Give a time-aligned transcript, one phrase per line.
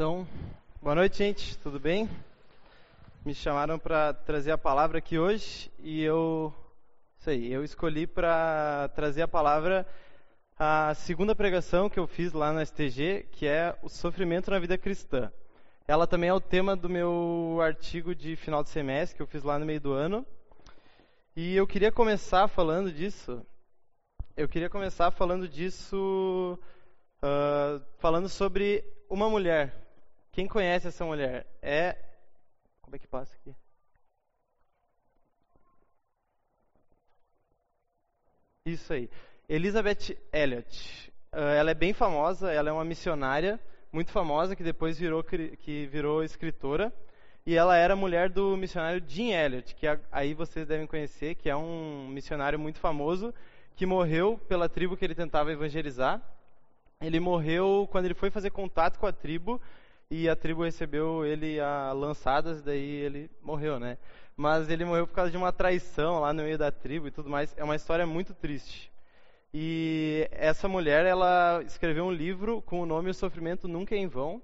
[0.00, 0.26] Então,
[0.80, 1.58] boa noite, gente.
[1.58, 2.08] Tudo bem?
[3.22, 6.54] Me chamaram para trazer a palavra aqui hoje e eu,
[7.18, 9.86] isso aí, eu escolhi para trazer a palavra
[10.58, 14.78] a segunda pregação que eu fiz lá na STG, que é o sofrimento na vida
[14.78, 15.30] cristã.
[15.86, 19.42] Ela também é o tema do meu artigo de final de semestre que eu fiz
[19.42, 20.24] lá no meio do ano.
[21.36, 23.44] E eu queria começar falando disso.
[24.34, 26.58] Eu queria começar falando disso,
[27.22, 29.89] uh, falando sobre uma mulher.
[30.32, 31.46] Quem conhece essa mulher?
[31.60, 31.96] É.
[32.82, 33.54] Como é que passa aqui?
[38.64, 39.10] Isso aí.
[39.48, 41.12] Elizabeth Elliot.
[41.32, 43.58] Uh, ela é bem famosa, ela é uma missionária
[43.92, 46.92] muito famosa que depois virou, que virou escritora.
[47.44, 51.56] E ela era mulher do missionário Jim Elliot, que aí vocês devem conhecer, que é
[51.56, 53.34] um missionário muito famoso,
[53.74, 56.20] que morreu pela tribo que ele tentava evangelizar.
[57.00, 59.60] Ele morreu quando ele foi fazer contato com a tribo
[60.10, 63.96] e a tribo recebeu ele a lançadas, daí ele morreu, né?
[64.36, 67.30] Mas ele morreu por causa de uma traição lá no meio da tribo e tudo
[67.30, 67.54] mais.
[67.56, 68.90] É uma história muito triste.
[69.54, 74.08] E essa mulher, ela escreveu um livro com o nome O Sofrimento Nunca é em
[74.08, 74.42] Vão,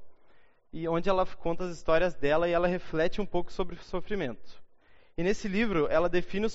[0.73, 4.63] e onde ela conta as histórias dela e ela reflete um pouco sobre o sofrimento.
[5.19, 6.47] E nesse livro, ela define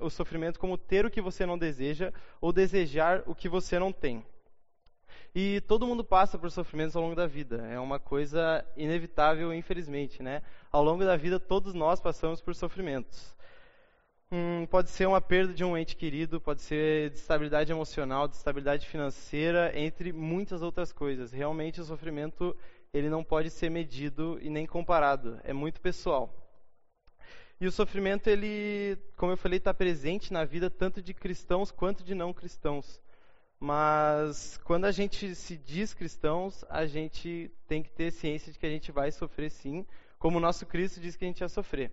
[0.00, 3.90] o sofrimento como ter o que você não deseja ou desejar o que você não
[3.90, 4.24] tem.
[5.34, 7.64] E todo mundo passa por sofrimentos ao longo da vida.
[7.68, 10.42] É uma coisa inevitável, infelizmente, né?
[10.72, 13.36] Ao longo da vida, todos nós passamos por sofrimentos.
[14.32, 19.72] Hum, pode ser uma perda de um ente querido, pode ser estabilidade emocional, estabilidade financeira,
[19.76, 21.32] entre muitas outras coisas.
[21.32, 22.56] Realmente o sofrimento
[22.92, 25.40] ele não pode ser medido e nem comparado.
[25.44, 26.32] É muito pessoal.
[27.60, 32.02] E o sofrimento ele, como eu falei, está presente na vida tanto de cristãos quanto
[32.02, 33.00] de não cristãos.
[33.60, 38.64] Mas quando a gente se diz cristãos, a gente tem que ter ciência de que
[38.64, 39.86] a gente vai sofrer sim,
[40.18, 41.92] como o nosso Cristo diz que a gente ia sofrer.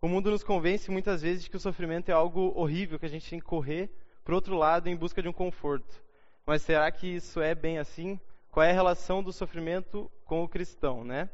[0.00, 3.08] O mundo nos convence muitas vezes de que o sofrimento é algo horrível, que a
[3.08, 3.90] gente tem que correr
[4.24, 6.02] para outro lado em busca de um conforto.
[6.46, 8.18] Mas será que isso é bem assim?
[8.50, 11.28] Qual é a relação do sofrimento com o cristão, né?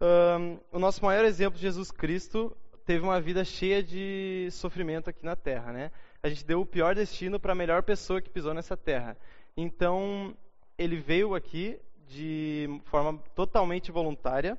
[0.00, 5.34] Um, o nosso maior exemplo, Jesus Cristo, teve uma vida cheia de sofrimento aqui na
[5.34, 5.90] Terra, né?
[6.22, 9.16] A gente deu o pior destino para a melhor pessoa que pisou nessa Terra.
[9.56, 10.36] Então,
[10.76, 14.58] ele veio aqui de forma totalmente voluntária,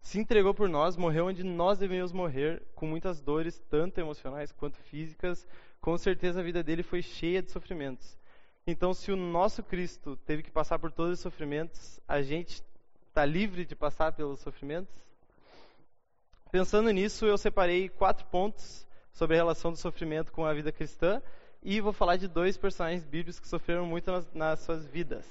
[0.00, 4.78] se entregou por nós, morreu onde nós deveríamos morrer, com muitas dores, tanto emocionais quanto
[4.78, 5.46] físicas.
[5.80, 8.18] Com certeza a vida dele foi cheia de sofrimentos.
[8.66, 12.62] Então, se o nosso Cristo teve que passar por todos os sofrimentos, a gente
[13.08, 14.94] está livre de passar pelos sofrimentos?
[16.50, 21.20] Pensando nisso, eu separei quatro pontos sobre a relação do sofrimento com a vida cristã
[21.62, 25.26] e vou falar de dois personagens bíblicos que sofreram muito nas, nas suas vidas.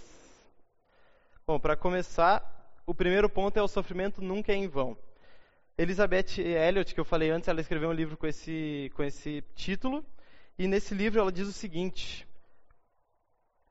[1.45, 2.43] Bom, para começar,
[2.85, 4.97] o primeiro ponto é o sofrimento nunca é em vão.
[5.77, 10.05] Elizabeth Elliot, que eu falei antes, ela escreveu um livro com esse, com esse título.
[10.57, 12.27] E nesse livro ela diz o seguinte: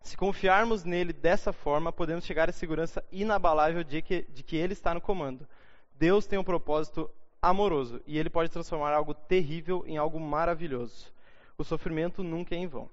[0.03, 4.73] Se confiarmos nele dessa forma, podemos chegar à segurança inabalável de que, de que ele
[4.73, 5.47] está no comando.
[5.95, 11.12] Deus tem um propósito amoroso e ele pode transformar algo terrível em algo maravilhoso.
[11.56, 12.91] O sofrimento nunca é em vão.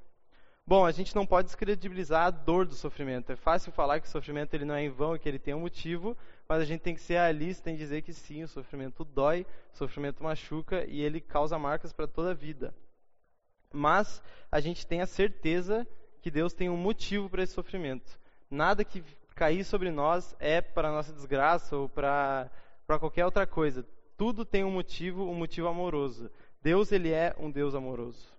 [0.67, 3.31] Bom, a gente não pode descredibilizar a dor do sofrimento.
[3.31, 5.53] É fácil falar que o sofrimento ele não é em vão e que ele tem
[5.53, 6.17] um motivo,
[6.49, 9.77] mas a gente tem que ser realista em dizer que sim, o sofrimento dói, o
[9.77, 12.73] sofrimento machuca e ele causa marcas para toda a vida.
[13.71, 15.87] Mas a gente tem a certeza
[16.19, 18.19] que Deus tem um motivo para esse sofrimento.
[18.49, 19.03] Nada que
[19.35, 22.49] cair sobre nós é para nossa desgraça ou para
[22.87, 23.85] para qualquer outra coisa.
[24.17, 26.29] Tudo tem um motivo, um motivo amoroso.
[26.61, 28.33] Deus ele é um Deus amoroso.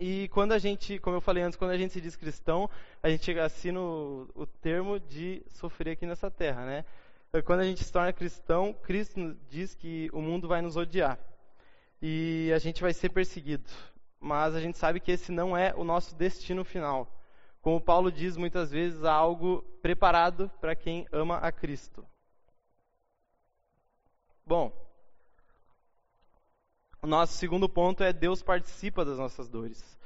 [0.00, 2.68] E quando a gente, como eu falei antes, quando a gente se diz cristão,
[3.02, 6.84] a gente assina o, o termo de sofrer aqui nessa terra, né?
[7.44, 11.18] Quando a gente se torna cristão, Cristo diz que o mundo vai nos odiar
[12.00, 13.70] e a gente vai ser perseguido.
[14.20, 17.08] Mas a gente sabe que esse não é o nosso destino final.
[17.62, 22.04] Como Paulo diz muitas vezes, há algo preparado para quem ama a Cristo.
[24.44, 24.72] Bom,
[27.00, 29.98] o nosso segundo ponto é Deus participa das nossas dores.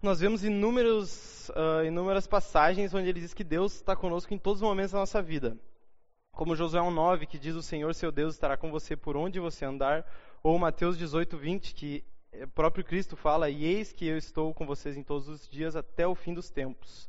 [0.00, 4.62] Nós vemos inúmeros, uh, inúmeras passagens onde ele diz que Deus está conosco em todos
[4.62, 5.56] os momentos da nossa vida.
[6.32, 9.64] Como Josué 1,9, que diz: O Senhor seu Deus estará com você por onde você
[9.64, 10.04] andar.
[10.42, 12.04] Ou Mateus 18, 20, que
[12.42, 15.76] o próprio Cristo fala: E eis que eu estou com vocês em todos os dias
[15.76, 17.08] até o fim dos tempos.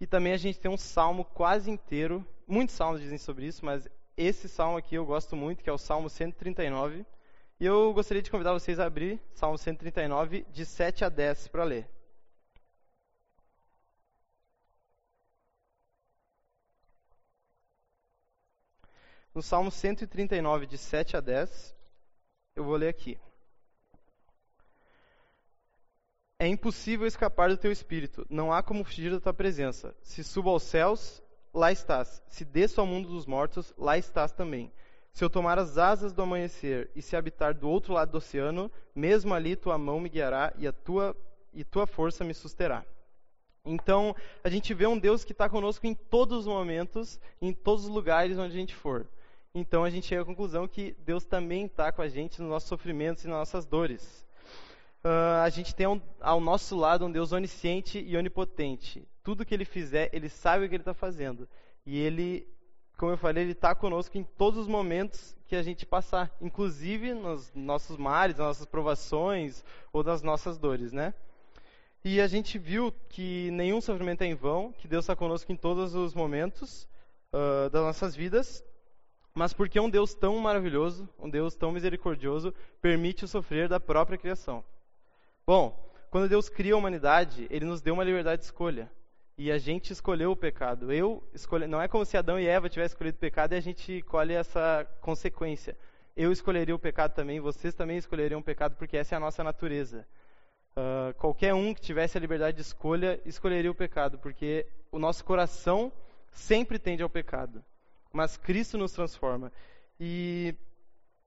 [0.00, 3.88] E também a gente tem um salmo quase inteiro, muitos salmos dizem sobre isso, mas
[4.16, 7.04] esse salmo aqui eu gosto muito, que é o Salmo 139
[7.60, 11.64] e eu gostaria de convidar vocês a abrir Salmo 139, de 7 a 10, para
[11.64, 11.88] ler.
[19.34, 21.74] no Salmo 139, de 7 a 10.
[22.54, 23.18] Eu vou ler aqui.
[26.38, 29.94] É impossível escapar do teu espírito, não há como fugir da tua presença.
[30.02, 31.22] Se subo aos céus,
[31.54, 32.22] lá estás.
[32.28, 34.70] Se desço ao mundo dos mortos, lá estás também.
[35.12, 38.70] Se eu tomar as asas do amanhecer e se habitar do outro lado do oceano,
[38.94, 41.16] mesmo ali tua mão me guiará e a tua
[41.52, 42.84] e tua força me susterá.
[43.64, 47.84] Então, a gente vê um Deus que está conosco em todos os momentos, em todos
[47.84, 49.06] os lugares onde a gente for.
[49.54, 52.68] Então, a gente chega à conclusão que Deus também está com a gente nos nossos
[52.68, 54.26] sofrimentos e nas nossas dores.
[55.04, 59.06] Uh, a gente tem um, ao nosso lado um Deus onisciente e onipotente.
[59.24, 61.48] Tudo que Ele fizer, Ele sabe o que Ele está fazendo.
[61.84, 62.46] E Ele,
[62.96, 67.12] como eu falei, Ele está conosco em todos os momentos que a gente passar, inclusive
[67.14, 71.12] nos nossos mares, nas nossas provações ou nas nossas dores, né?
[72.04, 75.56] E a gente viu que nenhum sofrimento é em vão, que Deus está conosco em
[75.56, 76.86] todos os momentos
[77.32, 78.62] uh, das nossas vidas,
[79.34, 84.18] mas porque um Deus tão maravilhoso, um Deus tão misericordioso, permite o sofrer da própria
[84.18, 84.62] criação.
[85.46, 88.90] Bom, quando Deus cria a humanidade, Ele nos deu uma liberdade de escolha.
[89.36, 90.92] E a gente escolheu o pecado.
[90.92, 93.60] Eu escolhi, não é como se Adão e Eva tivessem escolhido o pecado e a
[93.60, 95.76] gente colhe essa consequência.
[96.16, 99.42] Eu escolheria o pecado também, vocês também escolheriam o pecado, porque essa é a nossa
[99.42, 100.06] natureza.
[100.76, 105.24] Uh, qualquer um que tivesse a liberdade de escolha escolheria o pecado, porque o nosso
[105.24, 105.92] coração
[106.30, 107.64] sempre tende ao pecado.
[108.12, 109.52] Mas Cristo nos transforma.
[109.98, 110.54] E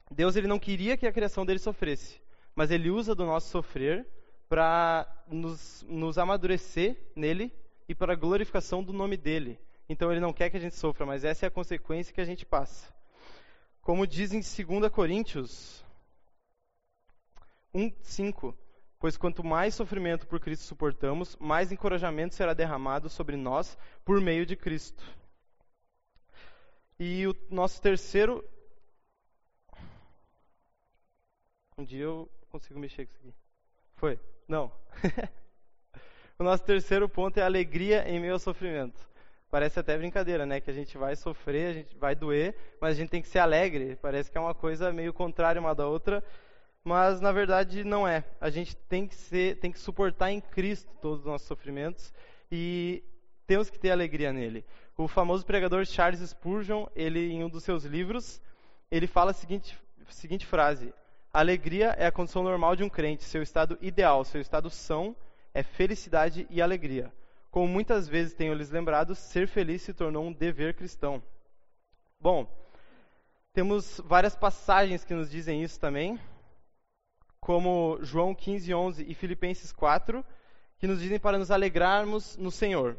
[0.09, 2.21] Deus ele não queria que a criação dele sofresse,
[2.55, 4.07] mas ele usa do nosso sofrer
[4.47, 7.51] para nos, nos amadurecer nele
[7.87, 9.59] e para a glorificação do nome dele.
[9.89, 12.25] Então ele não quer que a gente sofra, mas essa é a consequência que a
[12.25, 12.93] gente passa.
[13.81, 15.83] Como diz em 2 Coríntios
[17.73, 18.53] 1:5,
[18.99, 24.45] Pois quanto mais sofrimento por Cristo suportamos, mais encorajamento será derramado sobre nós por meio
[24.45, 25.03] de Cristo.
[26.99, 28.43] E o nosso terceiro.
[31.77, 33.35] Um dia eu consigo mexer com isso aqui.
[33.97, 34.19] Foi?
[34.47, 34.71] Não.
[36.39, 39.07] o nosso terceiro ponto é alegria em meio ao sofrimento.
[39.49, 40.59] Parece até brincadeira, né?
[40.59, 43.39] Que a gente vai sofrer, a gente vai doer, mas a gente tem que ser
[43.39, 43.97] alegre.
[44.01, 46.23] Parece que é uma coisa meio contrária uma da outra
[46.87, 48.23] mas na verdade não é.
[48.39, 52.13] A gente tem que ser, tem que suportar em Cristo todos os nossos sofrimentos
[52.49, 53.03] e
[53.45, 54.63] temos que ter alegria nele.
[54.97, 58.41] O famoso pregador Charles Spurgeon, ele em um dos seus livros,
[58.89, 60.93] ele fala a seguinte, a seguinte frase:
[61.33, 65.13] alegria é a condição normal de um crente, seu estado ideal, seu estado são
[65.57, 67.11] é felicidade e alegria.
[67.49, 71.19] Como muitas vezes tenho lhes lembrado, ser feliz se tornou um dever cristão.
[72.19, 72.47] Bom,
[73.53, 76.19] temos várias passagens que nos dizem isso também
[77.39, 80.23] como João 15, 11 e Filipenses 4,
[80.77, 82.95] que nos dizem para nos alegrarmos no Senhor.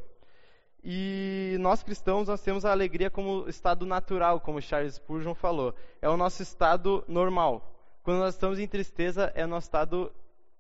[0.83, 5.77] E nós cristãos, nós temos a alegria como estado natural, como Charles Spurgeon falou.
[6.03, 7.73] É o nosso estado normal.
[8.03, 10.13] Quando nós estamos em tristeza, é o nosso estado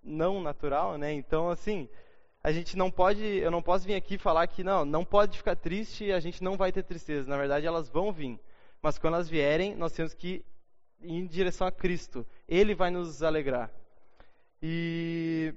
[0.08, 1.12] não natural, né?
[1.12, 1.88] Então, assim,
[2.42, 5.56] a gente não pode, eu não posso vir aqui falar que não, não pode ficar
[5.56, 7.28] triste a gente não vai ter tristeza.
[7.28, 8.40] Na verdade, elas vão vir.
[8.80, 10.44] Mas quando elas vierem, nós temos que
[11.00, 12.26] ir em direção a Cristo.
[12.48, 13.70] Ele vai nos alegrar.
[14.62, 15.54] E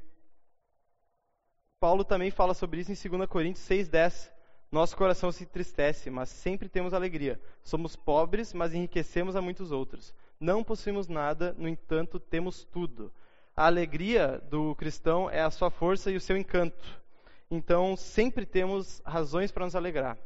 [1.80, 4.32] Paulo também fala sobre isso em 2 Coríntios 6,10.
[4.72, 7.40] Nosso coração se entristece, mas sempre temos alegria.
[7.64, 10.14] Somos pobres, mas enriquecemos a muitos outros.
[10.40, 13.12] Não possuímos nada, no entanto, temos tudo.
[13.56, 17.02] A alegria do cristão é a sua força e o seu encanto.
[17.50, 20.18] Então, sempre temos razões para nos alegrar.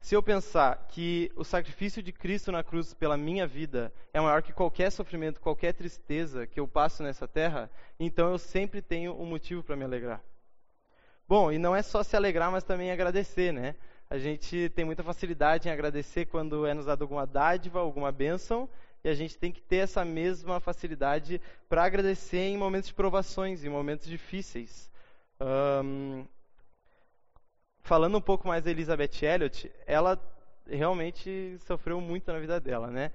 [0.00, 4.40] Se eu pensar que o sacrifício de Cristo na cruz pela minha vida é maior
[4.40, 9.26] que qualquer sofrimento, qualquer tristeza que eu passo nessa terra, então eu sempre tenho um
[9.26, 10.22] motivo para me alegrar.
[11.28, 13.74] Bom, e não é só se alegrar, mas também agradecer, né?
[14.08, 18.68] A gente tem muita facilidade em agradecer quando é nos dado alguma dádiva, alguma bênção,
[19.06, 23.62] e a gente tem que ter essa mesma facilidade para agradecer em momentos de provações,
[23.62, 24.90] em momentos difíceis.
[25.40, 26.26] Um,
[27.82, 30.20] falando um pouco mais da Elizabeth Elliot, ela
[30.68, 33.12] realmente sofreu muito na vida dela, né?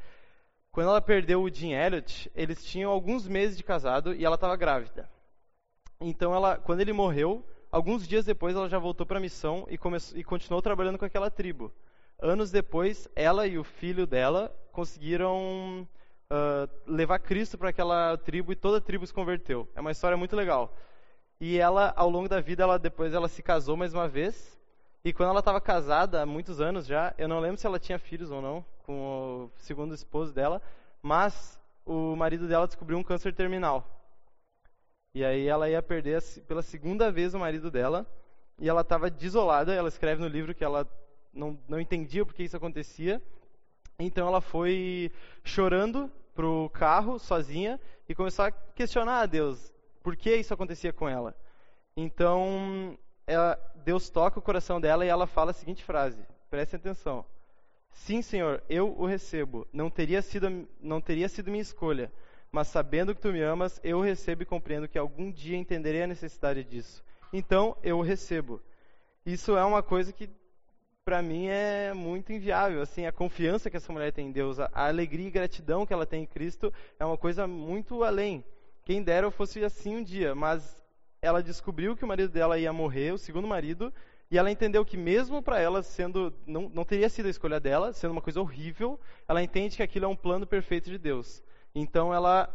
[0.71, 4.55] Quando ela perdeu o Jim Elliot, eles tinham alguns meses de casado e ela estava
[4.55, 5.11] grávida.
[5.99, 9.77] Então, ela, quando ele morreu, alguns dias depois ela já voltou para a missão e,
[9.77, 11.69] começou, e continuou trabalhando com aquela tribo.
[12.17, 15.87] Anos depois, ela e o filho dela conseguiram
[16.31, 19.67] uh, levar Cristo para aquela tribo e toda a tribo se converteu.
[19.75, 20.75] É uma história muito legal.
[21.39, 24.59] E ela, ao longo da vida, ela depois ela se casou mais uma vez
[25.03, 27.97] e quando ela estava casada, há muitos anos já, eu não lembro se ela tinha
[27.97, 30.61] filhos ou não com o segundo esposo dela,
[31.01, 33.83] mas o marido dela descobriu um câncer terminal.
[35.15, 38.05] E aí ela ia perder pela segunda vez o marido dela,
[38.59, 39.73] e ela estava desolada.
[39.73, 40.87] Ela escreve no livro que ela
[41.33, 43.19] não, não entendia por que isso acontecia.
[44.03, 45.11] Então ela foi
[45.43, 51.07] chorando pro carro sozinha e começou a questionar a Deus por que isso acontecia com
[51.07, 51.35] ela.
[51.95, 57.25] Então ela, Deus toca o coração dela e ela fala a seguinte frase: prestem atenção.
[57.91, 59.67] Sim, Senhor, eu o recebo.
[59.71, 62.11] Não teria sido não teria sido minha escolha,
[62.51, 66.03] mas sabendo que tu me amas, eu o recebo e compreendo que algum dia entenderei
[66.03, 67.03] a necessidade disso.
[67.31, 68.61] Então eu o recebo.
[69.25, 70.29] Isso é uma coisa que
[71.03, 72.81] para mim é muito inviável.
[72.81, 76.05] Assim, a confiança que essa mulher tem em Deus, a, alegria e gratidão que ela
[76.05, 78.43] tem em Cristo é uma coisa muito além.
[78.83, 80.81] Quem dera eu fosse assim um dia, mas
[81.21, 83.93] ela descobriu que o marido dela ia morrer, o segundo marido,
[84.29, 87.93] e ela entendeu que mesmo para ela sendo não, não teria sido a escolha dela,
[87.93, 91.43] sendo uma coisa horrível, ela entende que aquilo é um plano perfeito de Deus.
[91.75, 92.49] Então ela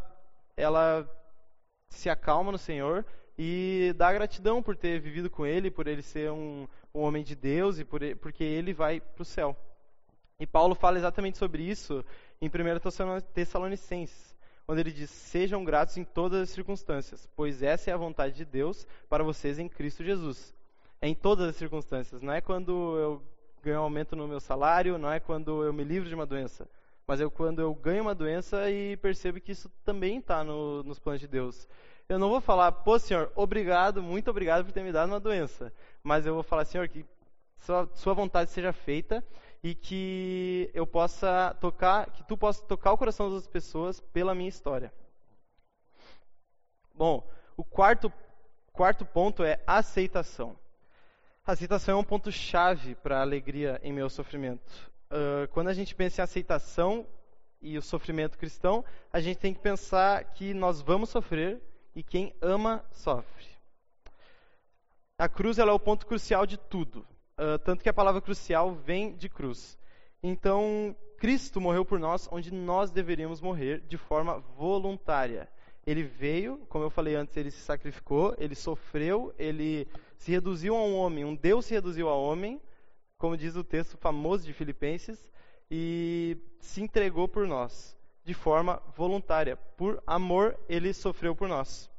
[0.55, 1.07] ela
[1.89, 3.05] se acalma no Senhor
[3.37, 7.35] e dá gratidão por ter vivido com ele, por ele ser um, um homem de
[7.35, 9.55] Deus e por, porque ele vai para o céu.
[10.39, 12.03] E Paulo fala exatamente sobre isso
[12.41, 14.35] em 1 Tessalonicenses,
[14.67, 18.45] onde ele diz: Sejam gratos em todas as circunstâncias, pois essa é a vontade de
[18.45, 20.53] Deus para vocês em Cristo Jesus.
[21.01, 23.21] É em todas as circunstâncias, não é quando eu
[23.63, 26.67] ganho um aumento no meu salário, não é quando eu me livro de uma doença,
[27.05, 30.99] mas é quando eu ganho uma doença e percebo que isso também está no, nos
[30.99, 31.67] planos de Deus.
[32.09, 35.73] Eu não vou falar, pô, senhor, obrigado, muito obrigado por ter me dado uma doença.
[36.03, 37.05] Mas eu vou falar, senhor, que
[37.59, 39.23] sua, sua vontade seja feita
[39.63, 44.49] e que eu possa tocar, que tu possa tocar o coração das pessoas pela minha
[44.49, 44.93] história.
[46.93, 48.11] Bom, o quarto,
[48.71, 50.57] quarto ponto é aceitação.
[51.45, 54.91] Aceitação é um ponto chave para a alegria em meu sofrimento.
[55.09, 57.07] Uh, quando a gente pensa em aceitação
[57.61, 61.61] e o sofrimento cristão, a gente tem que pensar que nós vamos sofrer
[61.95, 63.56] e quem ama sofre.
[65.19, 66.99] A cruz ela é o ponto crucial de tudo,
[67.39, 69.75] uh, tanto que a palavra crucial vem de cruz.
[70.21, 75.49] Então, Cristo morreu por nós onde nós deveríamos morrer de forma voluntária.
[75.87, 79.87] Ele veio, como eu falei antes, ele se sacrificou, ele sofreu, ele
[80.19, 82.61] se reduziu a um homem, um Deus se reduziu a homem,
[83.17, 85.31] como diz o texto famoso de Filipenses,
[85.71, 89.57] e se entregou por nós de forma voluntária.
[89.75, 91.89] Por amor, ele sofreu por nós.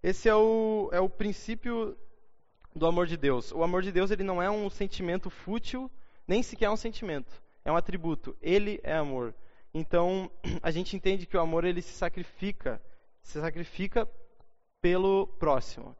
[0.00, 1.96] Esse é o, é o princípio
[2.74, 3.52] do amor de Deus.
[3.52, 5.90] O amor de Deus ele não é um sentimento fútil,
[6.26, 7.42] nem sequer é um sentimento.
[7.64, 8.36] É um atributo.
[8.40, 9.34] Ele é amor.
[9.72, 10.30] Então,
[10.62, 12.82] a gente entende que o amor ele se sacrifica,
[13.22, 14.08] se sacrifica
[14.80, 15.96] pelo próximo.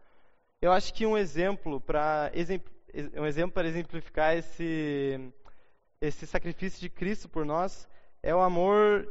[0.61, 2.31] Eu acho que um exemplo para
[3.17, 5.33] um exemplo para exemplificar esse
[6.01, 7.89] esse sacrifício de Cristo por nós
[8.23, 9.09] é o amor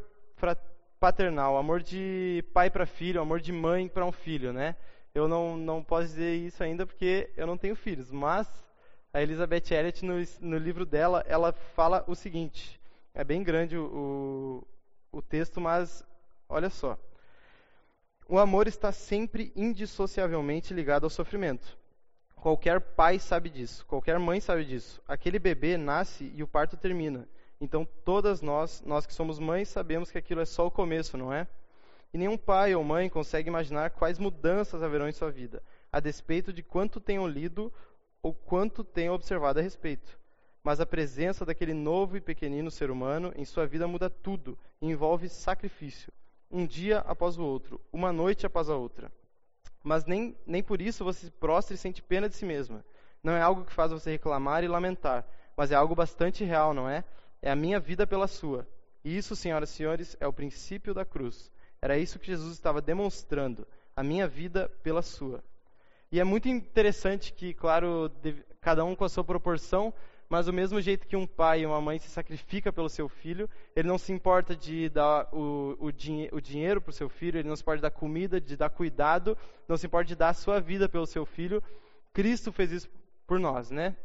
[1.00, 4.76] paternal, amor de pai para filho, amor de mãe para um filho, né?
[5.14, 8.48] Eu não, não posso dizer isso ainda porque eu não tenho filhos, mas
[9.14, 12.80] a Elizabeth Elliot, no, no livro dela, ela fala o seguinte,
[13.14, 14.66] é bem grande o,
[15.12, 16.04] o texto, mas
[16.48, 16.98] olha só.
[18.28, 21.78] O amor está sempre indissociavelmente ligado ao sofrimento.
[22.36, 25.02] Qualquer pai sabe disso, qualquer mãe sabe disso.
[25.06, 27.28] Aquele bebê nasce e o parto termina.
[27.60, 31.32] Então, todas nós, nós que somos mães, sabemos que aquilo é só o começo, não
[31.32, 31.46] é?
[32.14, 36.52] E nenhum pai ou mãe consegue imaginar quais mudanças haverão em sua vida, a despeito
[36.52, 37.72] de quanto tenham lido
[38.22, 40.20] ou quanto tenham observado a respeito.
[40.64, 44.88] Mas a presença daquele novo e pequenino ser humano em sua vida muda tudo e
[44.88, 46.12] envolve sacrifício,
[46.52, 49.12] um dia após o outro, uma noite após a outra.
[49.84, 52.86] Mas nem, nem por isso você se prostra e sente pena de si mesma.
[53.24, 55.26] Não é algo que faz você reclamar e lamentar,
[55.56, 57.04] mas é algo bastante real, não é?
[57.42, 58.68] É a minha vida pela sua.
[59.04, 61.51] E isso, senhoras e senhores, é o princípio da cruz.
[61.84, 63.68] Era isso que Jesus estava demonstrando.
[63.96, 65.44] A minha vida pela sua.
[66.12, 68.12] E é muito interessante que, claro,
[68.62, 69.92] cada um com a sua proporção,
[70.30, 73.50] mas do mesmo jeito que um pai e uma mãe se sacrifica pelo seu filho,
[73.76, 77.40] ele não se importa de dar o, o, dinhe o dinheiro para o seu filho,
[77.40, 80.30] ele não se importa de dar comida, de dar cuidado, não se importa de dar
[80.30, 81.64] a sua vida pelo seu filho.
[82.14, 82.90] Cristo fez isso
[83.26, 83.96] por nós, né?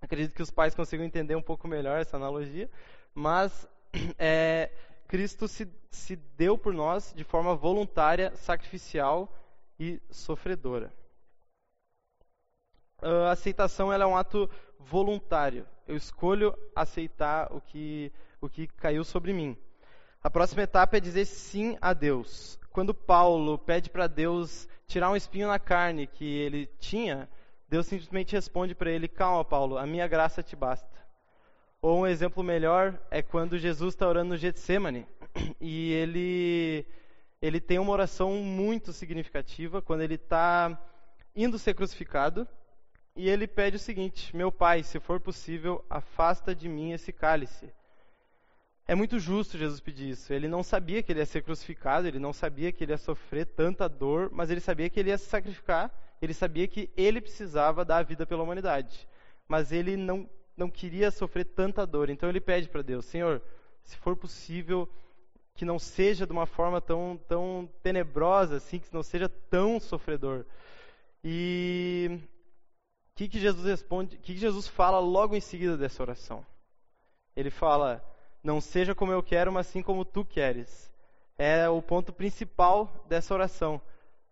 [0.00, 2.68] Acredito que os pais consigam entender um pouco melhor essa analogia,
[3.14, 3.68] mas
[4.18, 4.70] é,
[5.12, 9.30] Cristo se, se deu por nós de forma voluntária, sacrificial
[9.78, 10.90] e sofredora.
[12.98, 15.66] A aceitação é um ato voluntário.
[15.86, 19.54] Eu escolho aceitar o que, o que caiu sobre mim.
[20.22, 22.58] A próxima etapa é dizer sim a Deus.
[22.70, 27.28] Quando Paulo pede para Deus tirar um espinho na carne que ele tinha,
[27.68, 31.01] Deus simplesmente responde para ele: Calma, Paulo, a minha graça te basta.
[31.82, 35.04] Ou um exemplo melhor é quando Jesus está orando no Getsemane
[35.60, 36.86] e ele
[37.42, 40.80] ele tem uma oração muito significativa quando ele está
[41.34, 42.46] indo ser crucificado
[43.16, 47.74] e ele pede o seguinte: Meu Pai, se for possível, afasta de mim esse cálice.
[48.86, 50.32] é muito justo Jesus pedir isso.
[50.32, 53.44] Ele não sabia que ele ia ser crucificado, ele não sabia que ele ia sofrer
[53.44, 55.90] tanta dor, mas ele sabia que ele ia se sacrificar,
[56.22, 59.08] ele sabia que ele precisava dar a vida pela humanidade.
[59.48, 63.42] Mas ele não, não queria sofrer tanta dor, então ele pede para Deus: Senhor,
[63.84, 64.88] se for possível,
[65.54, 70.44] que não seja de uma forma tão, tão tenebrosa assim, que não seja tão sofredor.
[71.24, 72.20] E
[73.12, 74.16] o que, que Jesus responde?
[74.16, 76.44] O que, que Jesus fala logo em seguida dessa oração?
[77.36, 78.04] Ele fala:
[78.42, 80.90] Não seja como eu quero, mas sim como tu queres.
[81.38, 83.80] É o ponto principal dessa oração.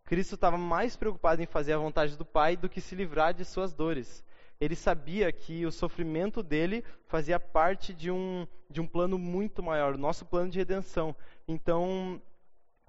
[0.04, 3.44] Cristo estava mais preocupado em fazer a vontade do Pai do que se livrar de
[3.44, 4.24] suas dores.
[4.60, 9.96] Ele sabia que o sofrimento dele fazia parte de um, de um plano muito maior,
[9.96, 11.16] nosso plano de redenção.
[11.48, 12.20] Então,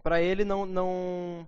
[0.04, 1.48] para ele não, não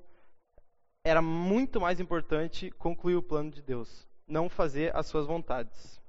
[1.03, 6.01] era muito mais importante concluir o plano de Deus, não fazer as suas vontades.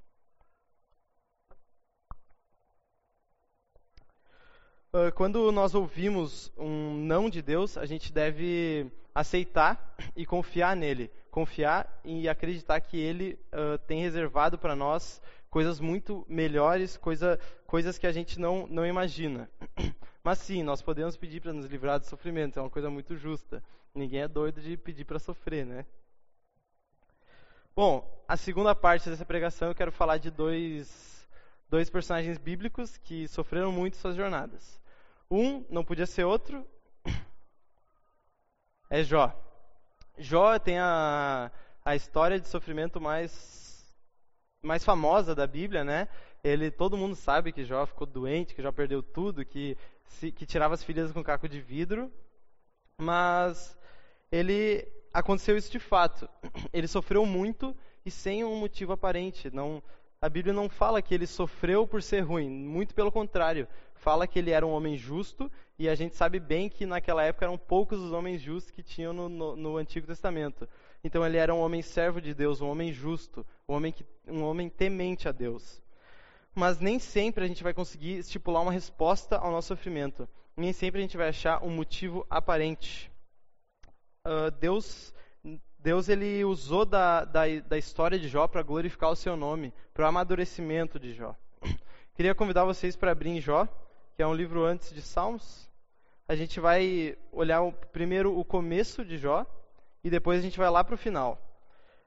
[4.97, 11.11] Ah, quando nós ouvimos um não de Deus, a gente deve aceitar e confiar nele.
[11.30, 17.97] Confiar e acreditar que ele uh, tem reservado para nós coisas muito melhores, coisa, coisas
[17.97, 19.49] que a gente não, não imagina.
[20.23, 23.62] Mas sim, nós podemos pedir para nos livrar do sofrimento, é uma coisa muito justa.
[23.94, 25.87] Ninguém é doido de pedir para sofrer, né?
[27.76, 31.28] Bom, a segunda parte dessa pregação eu quero falar de dois,
[31.68, 34.80] dois personagens bíblicos que sofreram muito suas jornadas.
[35.30, 36.66] Um não podia ser outro,
[38.95, 39.33] é Jó.
[40.17, 41.51] Jó tem a,
[41.85, 43.85] a história de sofrimento mais,
[44.63, 46.09] mais famosa da Bíblia, né?
[46.45, 50.47] Ele, todo mundo sabe que Jó ficou doente, que Jó perdeu tudo, que, se, que
[50.47, 52.09] tirava as filhas com caco de vidro,
[52.97, 53.77] mas
[54.31, 56.29] ele aconteceu isso de fato.
[56.73, 59.51] Ele sofreu muito e sem um motivo aparente.
[59.53, 59.83] Não,
[60.23, 63.67] a Bíblia não fala que ele sofreu por ser ruim, muito pelo contrário
[64.05, 67.47] fala que ele era um homem justo, e a gente sabe bem que naquela época
[67.47, 70.69] eram poucos os homens justos que tinham no, no, no Antigo Testamento.
[71.03, 74.45] Então ele era um homem servo de Deus, um homem justo, um homem, que, um
[74.45, 75.83] homem temente a Deus.
[76.55, 80.29] Mas nem sempre a gente vai conseguir estipular uma resposta ao nosso sofrimento.
[80.55, 83.11] Nem sempre a gente vai achar um motivo aparente.
[84.27, 85.14] Uh, Deus,
[85.79, 90.05] Deus ele usou da, da, da história de Jó para glorificar o seu nome, para
[90.05, 91.35] o amadurecimento de Jó.
[92.14, 93.67] Queria convidar vocês para abrir em Jó,
[94.14, 95.68] que é um livro antes de Salmos.
[96.29, 99.44] A gente vai olhar o, primeiro o começo de Jó
[100.03, 101.38] e depois a gente vai lá para o final.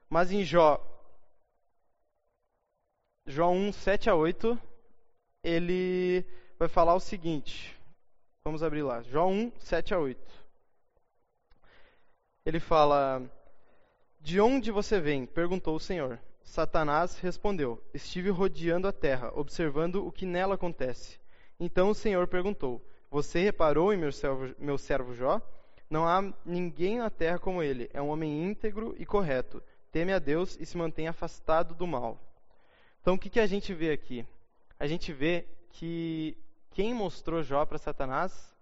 [0.08, 0.82] Mas em Jó,
[3.26, 4.58] Jó 1, 7 a 8,
[5.44, 6.24] ele
[6.58, 7.78] vai falar o seguinte.
[8.42, 9.02] Vamos abrir lá.
[9.02, 10.20] Jó 1, 7 a 8.
[12.46, 13.22] Ele fala:
[14.18, 15.26] De onde você vem?
[15.26, 16.18] perguntou o Senhor.
[16.42, 21.20] Satanás respondeu: Estive rodeando a terra, observando o que nela acontece.
[21.60, 25.42] Então o Senhor perguntou: Você reparou em meu servo, meu servo Jó?
[25.90, 27.90] Não há ninguém na terra como ele.
[27.92, 29.62] É um homem íntegro e correto.
[29.90, 32.20] Teme a Deus e se mantém afastado do mal.
[33.00, 34.24] Então o que, que a gente vê aqui?
[34.78, 36.36] A gente vê que
[36.70, 38.54] quem mostrou Jó para Satanás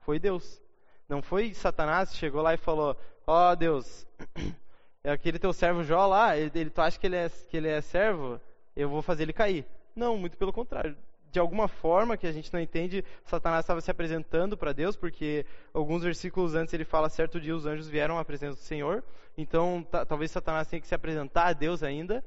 [0.00, 0.62] foi Deus.
[1.08, 4.06] Não foi Satanás que chegou lá e falou: Ó oh, Deus,
[5.02, 7.68] é aquele teu servo Jó lá, ele, ele, tu acha que ele, é, que ele
[7.68, 8.40] é servo?
[8.76, 9.66] Eu vou fazer ele cair.
[9.96, 10.96] Não, muito pelo contrário
[11.34, 15.44] de alguma forma que a gente não entende, Satanás estava se apresentando para Deus, porque
[15.72, 19.02] alguns versículos antes ele fala: certo dia os anjos vieram à presença do Senhor.
[19.36, 22.24] Então, talvez Satanás tenha que se apresentar a Deus ainda.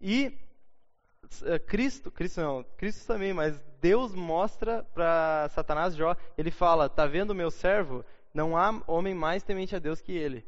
[0.00, 0.32] E
[1.42, 7.06] uh, Cristo, Cristo não, Cristo também, mas Deus mostra para Satanás Jó, ele fala: "Tá
[7.06, 8.04] vendo meu servo?
[8.32, 10.46] Não há homem mais temente a Deus que ele."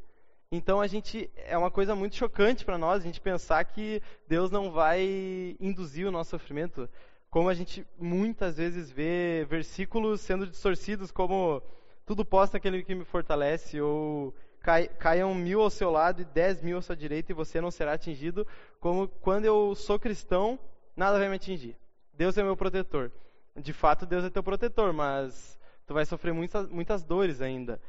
[0.52, 4.48] Então a gente é uma coisa muito chocante para nós a gente pensar que Deus
[4.48, 6.88] não vai induzir o nosso sofrimento
[7.30, 11.62] como a gente muitas vezes vê versículos sendo distorcidos como
[12.04, 16.60] tudo posso naquele que me fortalece, ou cai, caiam mil ao seu lado e dez
[16.60, 18.46] mil à sua direita e você não será atingido,
[18.80, 20.58] como quando eu sou cristão,
[20.96, 21.76] nada vai me atingir.
[22.12, 23.12] Deus é meu protetor.
[23.56, 27.80] De fato, Deus é teu protetor, mas tu vai sofrer muitas, muitas dores ainda.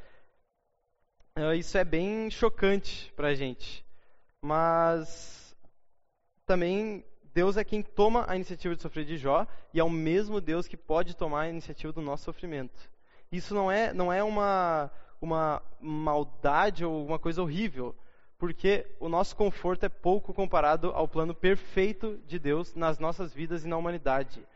[1.36, 3.84] Uh, isso é bem chocante para a gente.
[4.40, 5.56] Mas
[6.46, 10.40] também Deus é quem toma a iniciativa de sofrer de Jó e é o mesmo
[10.40, 12.90] Deus que pode tomar a iniciativa do nosso sofrimento.
[13.30, 14.90] Isso não é, não é uma,
[15.20, 17.96] uma maldade ou uma coisa horrível,
[18.36, 23.64] porque o nosso conforto é pouco comparado ao plano perfeito de Deus nas nossas vidas
[23.64, 24.46] e na humanidade.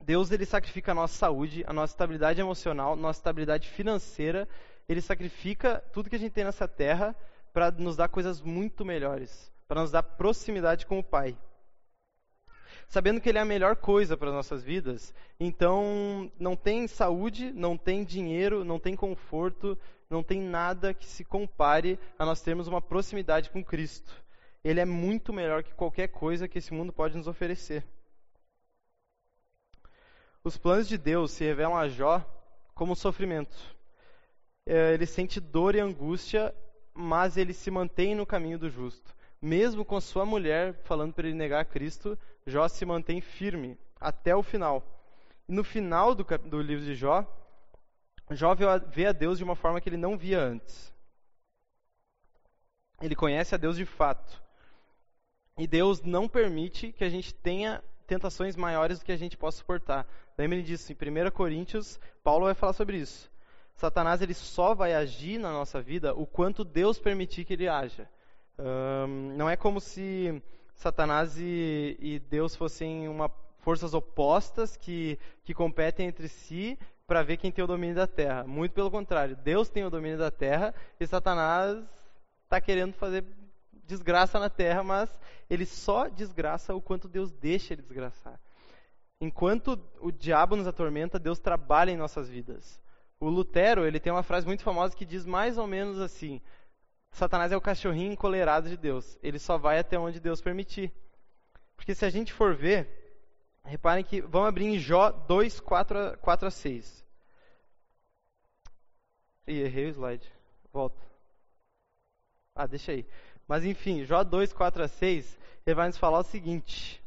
[0.00, 4.48] Deus ele sacrifica a nossa saúde, a nossa estabilidade emocional, nossa estabilidade financeira.
[4.88, 7.14] Ele sacrifica tudo que a gente tem nessa terra
[7.52, 11.36] para nos dar coisas muito melhores para nos dar proximidade com o Pai.
[12.88, 15.14] sabendo que Ele é a melhor coisa para as nossas vidas.
[15.38, 19.78] Então, não tem saúde, não tem dinheiro, não tem conforto,
[20.08, 24.10] não tem nada que se compare a nós termos uma proximidade com Cristo.
[24.64, 27.84] Ele é muito melhor que qualquer coisa que esse mundo pode nos oferecer.
[30.42, 32.24] Os planos de Deus se revelam a Jó
[32.74, 33.56] como sofrimento.
[34.64, 36.54] É, ele sente dor e angústia,
[36.94, 39.14] mas ele se mantém no caminho do justo.
[39.40, 44.42] Mesmo com sua mulher falando para ele negar Cristo, Jó se mantém firme até o
[44.42, 44.82] final.
[45.46, 47.26] No final do, do livro de Jó,
[48.30, 48.54] Jó
[48.88, 50.92] vê a Deus de uma forma que ele não via antes.
[53.00, 54.42] Ele conhece a Deus de fato.
[55.56, 59.58] E Deus não permite que a gente tenha tentações maiores do que a gente possa
[59.58, 60.06] suportar.
[60.36, 63.30] Lembre disso, em 1 Coríntios, Paulo vai falar sobre isso.
[63.74, 68.08] Satanás ele só vai agir na nossa vida o quanto Deus permitir que ele haja.
[68.58, 70.42] Um, não é como se
[70.74, 77.36] Satanás e, e Deus fossem uma, forças opostas que, que competem entre si para ver
[77.36, 78.44] quem tem o domínio da terra.
[78.44, 81.78] Muito pelo contrário, Deus tem o domínio da terra e Satanás
[82.44, 83.24] está querendo fazer
[83.84, 85.18] desgraça na terra, mas
[85.48, 88.38] ele só desgraça o quanto Deus deixa ele desgraçar.
[89.20, 92.80] Enquanto o diabo nos atormenta, Deus trabalha em nossas vidas.
[93.18, 96.40] O Lutero, ele tem uma frase muito famosa que diz mais ou menos assim:
[97.10, 99.18] Satanás é o cachorrinho encolerado de Deus.
[99.22, 100.92] Ele só vai até onde Deus permitir.
[101.76, 102.98] Porque se a gente for ver,
[103.68, 107.04] Reparem que vamos abrir em Jó 2, 4 a, 4 a 6.
[109.46, 110.32] Ih, errei o slide.
[110.72, 110.98] Volta.
[112.54, 113.06] Ah, deixa aí.
[113.46, 117.02] Mas enfim, Jó 2, 4 a 6, ele vai nos falar o seguinte.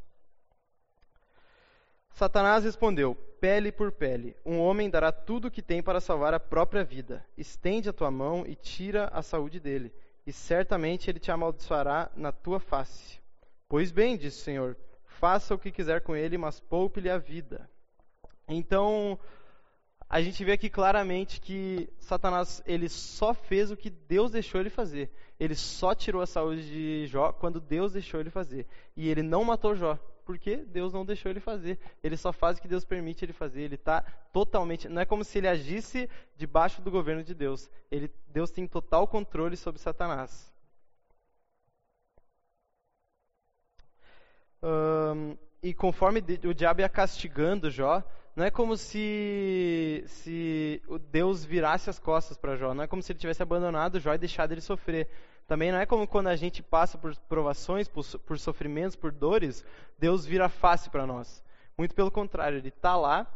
[2.13, 6.39] Satanás respondeu: Pele por pele, um homem dará tudo o que tem para salvar a
[6.39, 7.26] própria vida.
[7.38, 9.93] Estende a tua mão e tira a saúde dele,
[10.26, 13.19] e certamente ele te amaldiçoará na tua face.
[13.67, 17.69] Pois bem, disse o Senhor, faça o que quiser com ele, mas poupe-lhe a vida.
[18.47, 19.17] Então,
[20.13, 24.69] a gente vê aqui claramente que Satanás ele só fez o que Deus deixou ele
[24.69, 25.10] fazer.
[25.39, 28.67] Ele só tirou a saúde de Jó quando Deus deixou ele fazer.
[28.93, 31.80] E ele não matou Jó, porque Deus não deixou ele fazer.
[32.04, 33.62] Ele só faz o que Deus permite ele fazer.
[33.62, 34.02] Ele está
[34.34, 34.89] totalmente.
[34.89, 37.69] Não é como se ele agisse debaixo do governo de Deus.
[37.89, 40.54] Ele, Deus tem total controle sobre Satanás.
[45.63, 48.04] E conforme o diabo ia castigando Jó,
[48.36, 53.12] não é como se, se Deus virasse as costas para Jó, não é como se
[53.12, 55.10] ele tivesse abandonado Jó e deixado ele sofrer.
[55.48, 59.65] Também não é como quando a gente passa por provações, por, por sofrimentos, por dores,
[60.00, 61.44] Deus vira face para nós.
[61.78, 63.28] Muito pelo contrário, ele está lá,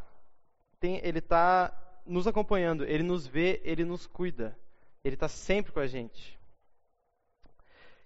[0.79, 1.73] tem, ele está
[2.05, 4.57] nos acompanhando, ele nos vê, ele nos cuida,
[5.03, 6.39] ele está sempre com a gente.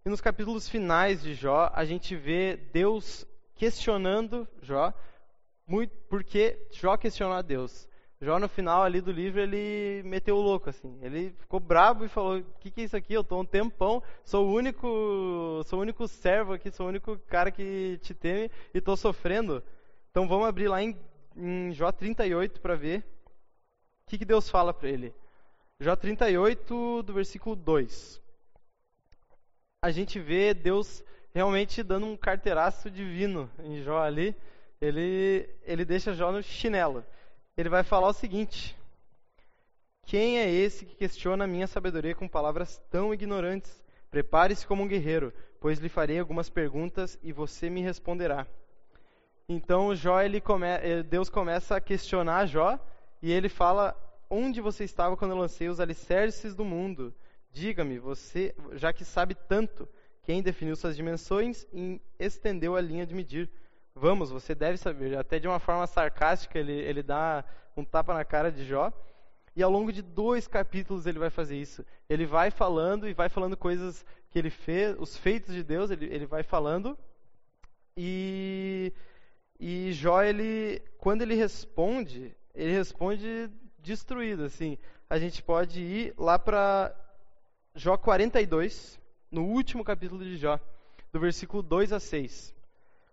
[0.06, 4.94] E nos capítulos finais de Jó, a gente vê Deus questionando Jó,
[5.70, 7.88] muito porque Jó questionou a Deus.
[8.22, 11.00] Jó, no final ali do livro, ele meteu o louco, assim.
[11.02, 13.14] Ele ficou bravo e falou: O que, que é isso aqui?
[13.14, 17.18] Eu estou um tempão, sou o único sou o único servo aqui, sou o único
[17.20, 19.64] cara que te teme e estou sofrendo.
[20.12, 20.98] Então vamos abrir lá em,
[21.38, 25.14] em Jó 38 para ver o que, que Deus fala para ele.
[25.80, 28.20] Jó 38, do versículo 2
[29.82, 31.04] a gente vê Deus
[31.34, 34.36] realmente dando um carteiraço divino em Jó ali.
[34.82, 37.06] Ele, ele deixa Jó no chinelo.
[37.58, 38.78] Ele vai falar o seguinte:
[40.04, 43.84] Quem é esse que questiona a minha sabedoria com palavras tão ignorantes?
[44.10, 48.48] Prepare-se como um guerreiro, pois lhe farei algumas perguntas e você me responderá.
[49.50, 52.80] Então Jó, ele come, eh, Deus começa a questionar Jó
[53.22, 53.94] e ele fala:
[54.30, 57.14] Onde você estava quando eu lancei os alicerces do mundo?
[57.52, 59.90] Diga-me, você, já que sabe tanto,
[60.24, 63.50] quem definiu suas dimensões e estendeu a linha de medir?
[64.00, 65.18] Vamos, você deve saber.
[65.18, 67.44] Até de uma forma sarcástica, ele, ele dá
[67.76, 68.94] um tapa na cara de Jó.
[69.54, 71.86] E ao longo de dois capítulos ele vai fazer isso.
[72.08, 76.06] Ele vai falando e vai falando coisas que ele fez, os feitos de Deus, ele,
[76.06, 76.98] ele vai falando.
[77.98, 78.94] E,
[79.60, 84.46] e Jó, ele, quando ele responde, ele responde destruído.
[84.46, 84.78] Assim,
[85.10, 86.96] a gente pode ir lá para
[87.76, 88.98] Jó 42,
[89.30, 90.58] no último capítulo de Jó,
[91.12, 92.58] do versículo 2 a 6.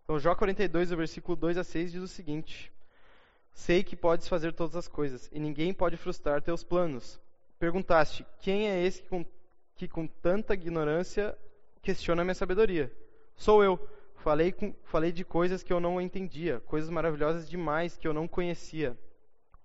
[0.07, 2.73] Então, Jó 42, do versículo 2 a 6, diz o seguinte:
[3.53, 7.21] Sei que podes fazer todas as coisas, e ninguém pode frustrar teus planos.
[7.59, 9.27] Perguntaste: Quem é esse que com,
[9.75, 11.37] que com tanta ignorância
[11.83, 12.93] questiona a minha sabedoria?
[13.35, 13.77] Sou eu.
[14.19, 18.29] Falei, com, falei de coisas que eu não entendia, coisas maravilhosas demais que eu não
[18.29, 18.97] conhecia.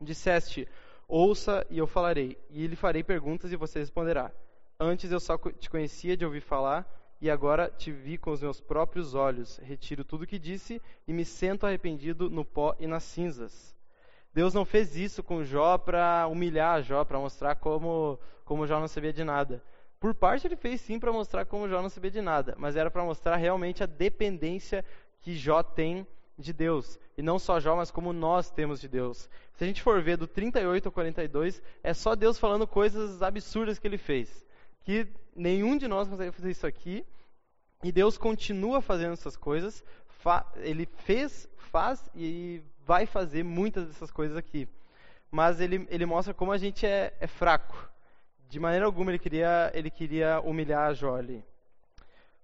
[0.02, 0.68] Disseste:
[1.08, 4.32] Ouça e eu falarei, e lhe farei perguntas e você responderá.
[4.80, 6.84] Antes eu só te conhecia de ouvir falar,
[7.22, 9.58] e agora te vi com os meus próprios olhos.
[9.60, 13.76] Retiro tudo o que disse e me sento arrependido no pó e nas cinzas.
[14.34, 18.88] Deus não fez isso com Jó para humilhar Jó, para mostrar como, como Jó não
[18.88, 19.64] sabia de nada.
[20.00, 22.90] Por parte, ele fez sim para mostrar como Jó não sabia de nada, mas era
[22.90, 24.84] para mostrar realmente a dependência
[25.22, 26.08] que Jó tem
[26.40, 26.98] de Deus.
[27.16, 29.30] E não só Jó, mas como nós temos de Deus.
[29.54, 33.78] Se a gente for ver do 38 ao 42, é só Deus falando coisas absurdas
[33.78, 34.44] que ele fez.
[34.84, 37.06] Que nenhum de nós consegue fazer isso aqui.
[37.84, 39.84] E Deus continua fazendo essas coisas.
[40.58, 44.68] Ele fez, faz e vai fazer muitas dessas coisas aqui.
[45.32, 47.92] Mas ele, ele mostra como a gente é, é fraco
[48.52, 51.42] de maneira alguma ele queria, ele queria humilhar a Jó ali.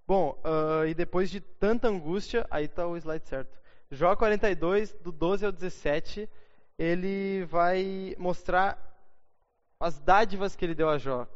[0.07, 3.59] Bom, uh, e depois de tanta angústia, aí está o slide certo.
[3.91, 6.29] Jó 42, do 12 ao 17,
[6.79, 8.86] ele vai mostrar
[9.79, 11.27] as dádivas que ele deu a Jó,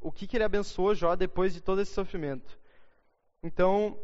[0.00, 2.58] o que, que ele abençoou Jó depois de todo esse sofrimento.
[3.42, 3.98] Então,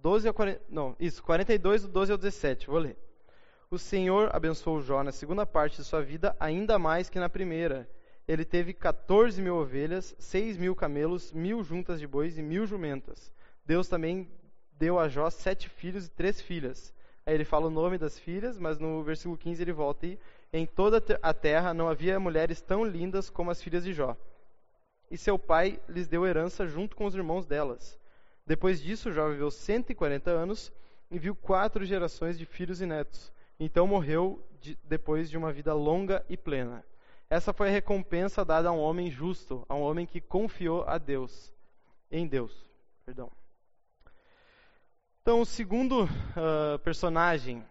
[0.00, 2.96] 12 ao 40, não, isso, 42 do 12 ao 17, vou ler.
[3.70, 7.88] O Senhor abençoou Jó na segunda parte de sua vida ainda mais que na primeira
[8.26, 13.32] ele teve 14 mil ovelhas, 6 mil camelos, mil juntas de bois e mil jumentas.
[13.64, 14.28] Deus também
[14.72, 16.94] deu a Jó sete filhos e três filhas.
[17.26, 20.18] Aí ele fala o nome das filhas, mas no versículo 15 ele volta e
[20.52, 24.16] em toda a terra não havia mulheres tão lindas como as filhas de Jó.
[25.10, 27.98] E seu pai lhes deu herança junto com os irmãos delas.
[28.46, 30.72] Depois disso, Jó viveu 140 anos
[31.10, 33.32] e viu quatro gerações de filhos e netos.
[33.58, 36.84] Então morreu de, depois de uma vida longa e plena.
[37.28, 40.98] Essa foi a recompensa dada a um homem justo, a um homem que confiou a
[40.98, 41.52] Deus,
[42.10, 42.66] em Deus.
[43.06, 43.30] Perdão.
[45.22, 47.64] Então, o segundo uh, personagem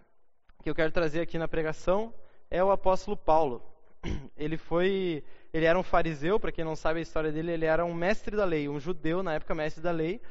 [0.63, 2.13] que eu quero trazer aqui na pregação
[2.49, 3.61] é o apóstolo Paulo.
[4.37, 7.83] Ele foi, ele era um fariseu, para quem não sabe a história dele, ele era
[7.83, 10.21] um mestre da lei, um judeu na época mestre da lei,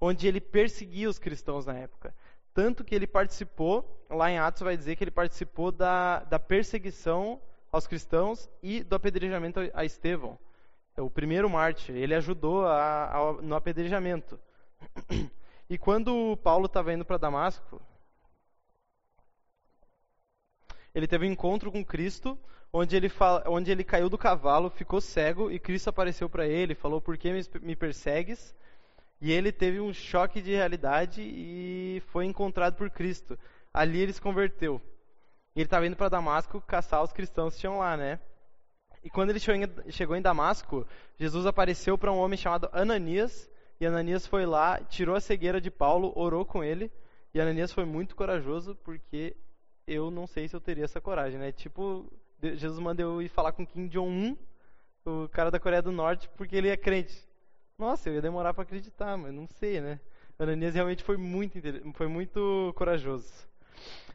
[0.00, 2.12] onde ele perseguia os cristãos na época.
[2.52, 7.40] Tanto que ele participou, lá em Atos vai dizer que ele participou da, da perseguição
[7.70, 10.38] aos cristãos e do apedrejamento a Estevão,
[10.96, 11.94] o primeiro mártir.
[11.94, 14.38] Ele ajudou a, a, no apedrejamento.
[15.66, 17.80] E quando Paulo estava indo para Damasco,
[20.94, 22.38] ele teve um encontro com Cristo,
[22.72, 26.74] onde ele, fala, onde ele caiu do cavalo, ficou cego, e Cristo apareceu para ele,
[26.74, 28.54] falou: Por que me persegues?
[29.20, 33.38] E ele teve um choque de realidade e foi encontrado por Cristo.
[33.72, 34.80] Ali ele se converteu.
[35.56, 38.20] Ele estava indo para Damasco caçar os cristãos que tinham lá, né?
[39.02, 39.38] E quando ele
[39.90, 40.86] chegou em Damasco,
[41.18, 43.48] Jesus apareceu para um homem chamado Ananias,
[43.80, 46.90] e Ananias foi lá, tirou a cegueira de Paulo, orou com ele,
[47.32, 49.36] e Ananias foi muito corajoso, porque
[49.86, 51.52] eu não sei se eu teria essa coragem, né?
[51.52, 52.10] Tipo,
[52.42, 54.36] Jesus mandou eu ir falar com Kim Jong-un,
[55.04, 57.26] o cara da Coreia do Norte, porque ele é crente.
[57.78, 60.00] Nossa, eu ia demorar para acreditar, mas não sei, né?
[60.38, 61.58] Ananias realmente foi muito,
[61.94, 63.32] foi muito corajoso.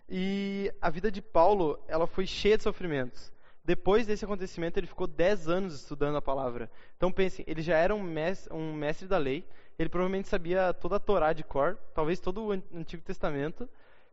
[0.07, 3.31] E a vida de Paulo, ela foi cheia de sofrimentos.
[3.63, 6.71] Depois desse acontecimento, ele ficou 10 anos estudando a palavra.
[6.97, 9.45] Então pensem, ele já era um mestre, um mestre da lei,
[9.77, 13.69] ele provavelmente sabia toda a Torá de cor, talvez todo o Antigo Testamento,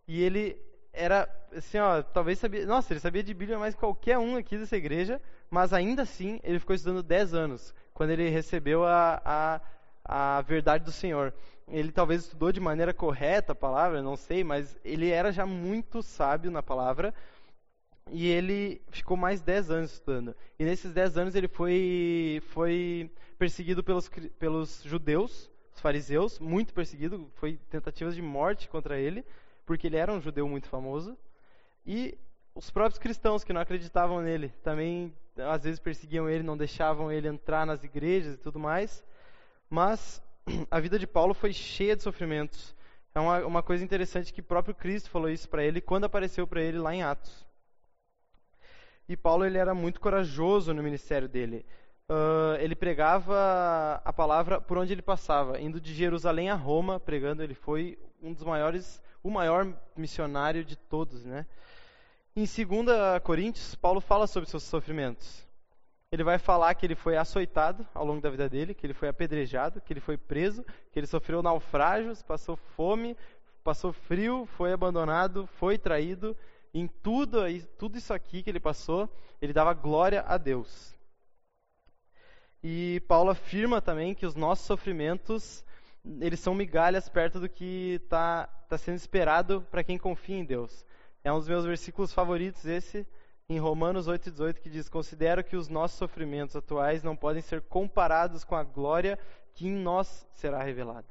[0.07, 0.61] e ele
[0.96, 4.56] era, assim, ó, talvez sabia, nossa, ele sabia de Bíblia mais que qualquer um aqui
[4.59, 9.61] dessa igreja, mas ainda assim, ele ficou estudando 10 anos, quando ele recebeu a, a,
[10.38, 11.32] a verdade do Senhor
[11.68, 16.02] ele talvez estudou de maneira correta a palavra, não sei, mas ele era já muito
[16.02, 17.12] sábio na palavra
[18.11, 20.37] e ele ficou mais 10 anos estudando.
[20.59, 27.28] E nesses 10 anos ele foi, foi perseguido pelos, pelos judeus, os fariseus, muito perseguido,
[27.35, 29.24] foi tentativas de morte contra ele,
[29.66, 31.18] porque ele era um judeu muito famoso.
[31.85, 32.16] E
[32.55, 37.29] os próprios cristãos que não acreditavam nele também às vezes perseguiam ele, não deixavam ele
[37.29, 39.05] entrar nas igrejas e tudo mais.
[39.68, 40.22] Mas
[40.70, 42.74] a vida de Paulo foi cheia de sofrimentos.
[43.14, 46.62] É uma, uma coisa interessante que próprio Cristo falou isso para ele quando apareceu para
[46.62, 47.44] ele lá em Atos.
[49.09, 51.64] E Paulo ele era muito corajoso no ministério dele.
[52.09, 57.42] Uh, ele pregava a palavra por onde ele passava, indo de Jerusalém a Roma, pregando.
[57.42, 61.46] Ele foi um dos maiores, o maior missionário de todos, né?
[62.34, 65.46] Em 2 Coríntios, Paulo fala sobre seus sofrimentos
[66.10, 69.08] ele vai falar que ele foi açoitado ao longo da vida dele, que ele foi
[69.08, 73.16] apedrejado, que ele foi preso, que ele sofreu naufrágios, passou fome,
[73.64, 76.36] passou frio, foi abandonado, foi traído.
[76.72, 77.40] Em tudo,
[77.76, 79.08] tudo isso aqui que ele passou,
[79.42, 80.94] ele dava glória a Deus.
[82.62, 85.64] E Paulo afirma também que os nossos sofrimentos
[86.21, 90.85] eles são migalhas perto do que está tá sendo esperado para quem confia em Deus.
[91.25, 93.07] É um dos meus versículos favoritos esse,
[93.49, 98.45] em Romanos 8,18 que diz: Considero que os nossos sofrimentos atuais não podem ser comparados
[98.45, 99.19] com a glória
[99.55, 101.07] que em nós será revelada.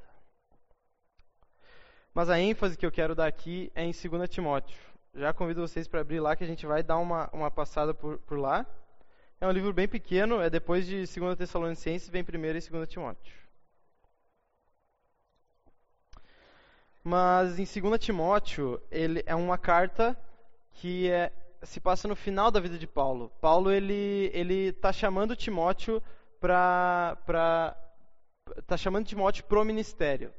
[2.13, 4.77] Mas a ênfase que eu quero dar aqui é em 2 Timóteo.
[5.13, 8.19] Já convido vocês para abrir lá, que a gente vai dar uma, uma passada por,
[8.19, 8.65] por lá.
[9.39, 13.44] É um livro bem pequeno, é depois de 2 Tessalonicenses, vem primeiro em 2 Timóteo.
[17.07, 20.19] Mas em 2 Timóteo, ele é uma carta
[20.71, 23.31] que é, se passa no final da vida de Paulo.
[23.39, 26.01] Paulo ele ele está chamando Timóteo
[26.39, 27.77] para para
[28.65, 30.33] tá chamando Timóteo pro ministério.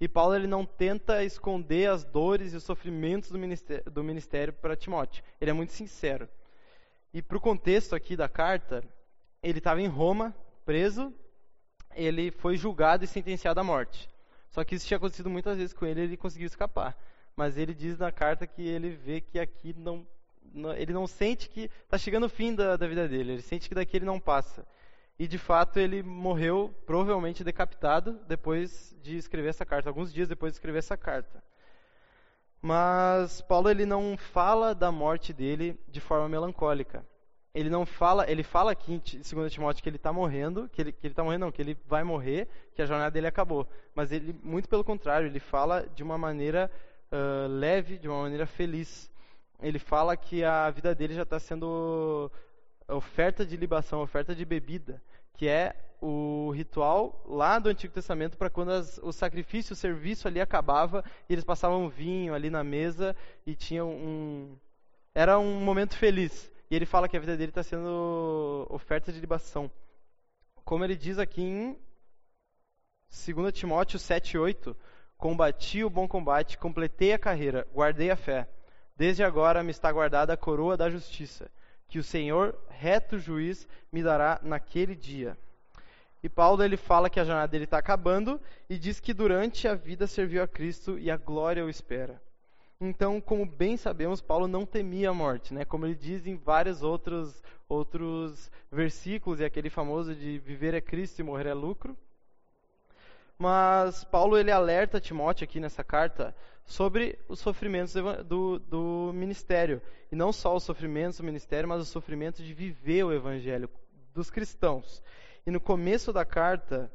[0.00, 4.52] E Paulo ele não tenta esconder as dores e os sofrimentos do ministério, do ministério
[4.52, 5.24] para Timóteo.
[5.40, 6.28] Ele é muito sincero.
[7.12, 8.84] E para o contexto aqui da carta,
[9.42, 10.32] ele estava em Roma,
[10.64, 11.12] preso,
[11.96, 14.08] ele foi julgado e sentenciado à morte.
[14.52, 16.96] Só que isso tinha acontecido muitas vezes com ele, ele conseguiu escapar.
[17.34, 20.06] Mas ele diz na carta que ele vê que aqui não,
[20.52, 23.68] não ele não sente que está chegando o fim da, da vida dele, ele sente
[23.68, 24.66] que daqui ele não passa.
[25.18, 30.52] E de fato ele morreu, provavelmente decapitado, depois de escrever essa carta, alguns dias depois
[30.52, 31.42] de escrever essa carta.
[32.60, 37.04] Mas Paulo ele não fala da morte dele de forma melancólica.
[37.54, 40.92] Ele não fala, ele fala aqui em 2 Timóteo que ele está morrendo, que ele,
[40.92, 43.68] que ele está morrendo não, que ele vai morrer, que a jornada dele acabou.
[43.94, 46.70] Mas ele, muito pelo contrário, ele fala de uma maneira
[47.12, 49.10] uh, leve, de uma maneira feliz.
[49.60, 52.30] Ele fala que a vida dele já está sendo
[52.88, 55.02] oferta de libação, oferta de bebida,
[55.36, 60.26] que é o ritual lá do Antigo Testamento para quando as, o sacrifício, o serviço
[60.26, 63.14] ali acabava e eles passavam vinho ali na mesa
[63.46, 64.56] e tinham um
[65.14, 66.50] era um momento feliz.
[66.72, 69.70] E ele fala que a vida dele está sendo oferta de libação.
[70.64, 71.78] Como ele diz aqui em
[73.10, 74.74] 2 Timóteo 7:8,
[75.18, 78.48] combati o bom combate, completei a carreira, guardei a fé.
[78.96, 81.50] Desde agora me está guardada a coroa da justiça,
[81.86, 85.36] que o Senhor, reto juiz, me dará naquele dia.
[86.22, 89.74] E Paulo ele fala que a jornada dele está acabando e diz que durante a
[89.74, 92.18] vida serviu a Cristo e a glória o espera.
[92.84, 95.64] Então, como bem sabemos, Paulo não temia a morte, né?
[95.64, 101.20] Como ele diz em vários outros outros versículos, e aquele famoso de viver é Cristo
[101.20, 101.96] e morrer é lucro.
[103.38, 107.94] Mas Paulo ele alerta Timóteo aqui nessa carta sobre os sofrimentos
[108.26, 109.80] do, do ministério.
[110.10, 113.70] E não só os sofrimentos do ministério, mas os sofrimentos de viver o evangelho
[114.12, 115.00] dos cristãos.
[115.46, 116.90] E no começo da carta,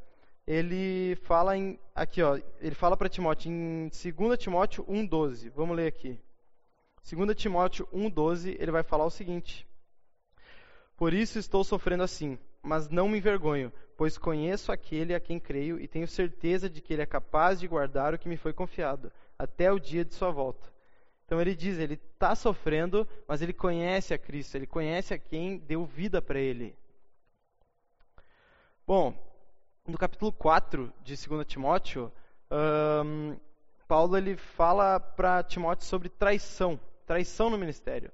[0.47, 5.49] ele fala em aqui, ó, ele fala para Timóteo em 2 Timóteo 1:12.
[5.49, 6.17] Vamos ler aqui.
[7.03, 9.67] 2 Timóteo 1:12, ele vai falar o seguinte:
[10.95, 15.79] Por isso estou sofrendo assim, mas não me envergonho, pois conheço aquele a quem creio
[15.81, 19.11] e tenho certeza de que ele é capaz de guardar o que me foi confiado
[19.37, 20.71] até o dia de sua volta.
[21.25, 25.57] Então ele diz, ele está sofrendo, mas ele conhece a Cristo, ele conhece a quem
[25.57, 26.73] deu vida para ele.
[28.85, 29.13] Bom,
[29.87, 32.11] no capítulo 4 de 2 Timóteo,
[32.51, 33.37] um,
[33.87, 38.11] Paulo ele fala para Timóteo sobre traição, traição no ministério.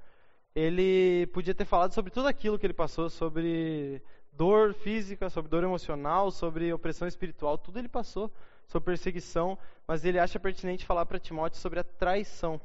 [0.55, 3.99] Ele podia ter falado sobre tudo aquilo que ele passou, sobre
[4.31, 8.31] dor física, sobre dor emocional, sobre opressão espiritual, tudo ele passou,
[8.67, 9.57] sobre perseguição,
[9.87, 12.61] mas ele acha pertinente falar para Timóteo sobre a traição.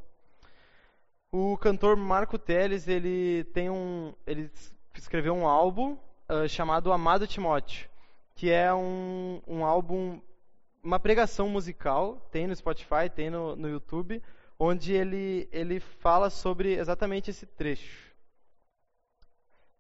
[1.33, 4.51] O cantor Marco Teles, ele tem um, ele
[4.95, 5.97] escreveu um álbum
[6.29, 7.89] uh, chamado Amado Timóteo
[8.39, 10.21] que é um, um álbum,
[10.81, 14.23] uma pregação musical, tem no Spotify, tem no, no YouTube,
[14.57, 18.15] onde ele, ele fala sobre exatamente esse trecho.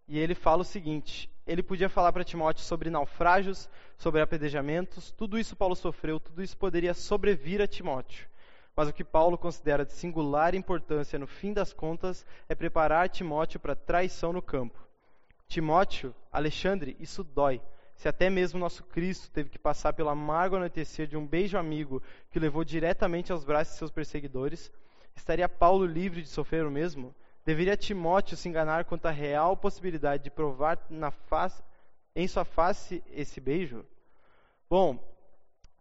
[0.08, 5.38] E ele fala o seguinte: ele podia falar para Timóteo sobre naufrágios, sobre apedrejamentos, tudo
[5.38, 8.28] isso Paulo sofreu, tudo isso poderia sobrevir a Timóteo.
[8.74, 13.60] Mas o que Paulo considera de singular importância no fim das contas é preparar Timóteo
[13.60, 14.84] para traição no campo.
[15.46, 17.62] Timóteo, Alexandre, isso dói
[17.98, 22.00] se até mesmo nosso Cristo teve que passar pelo amargo anoitecer de um beijo amigo
[22.30, 24.72] que o levou diretamente aos braços de seus perseguidores,
[25.16, 27.12] estaria Paulo livre de sofrer o mesmo?
[27.44, 30.78] Deveria Timóteo se enganar quanto à real possibilidade de provar
[31.26, 31.60] face,
[32.14, 33.84] em sua face esse beijo?
[34.70, 35.02] Bom,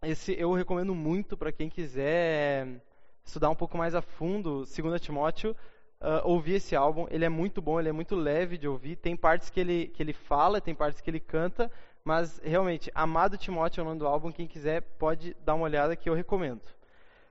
[0.02, 2.82] esse eu recomendo muito para quem quiser
[3.24, 5.54] estudar um pouco mais a fundo 2 Timóteo,
[6.00, 7.06] uh, ouvir esse álbum.
[7.10, 8.96] Ele é muito bom, ele é muito leve de ouvir.
[8.96, 11.70] Tem partes que ele, que ele fala, tem partes que ele canta,
[12.08, 14.32] mas, realmente, Amado Timóteo é o nome do álbum.
[14.32, 16.62] Quem quiser pode dar uma olhada que eu recomendo.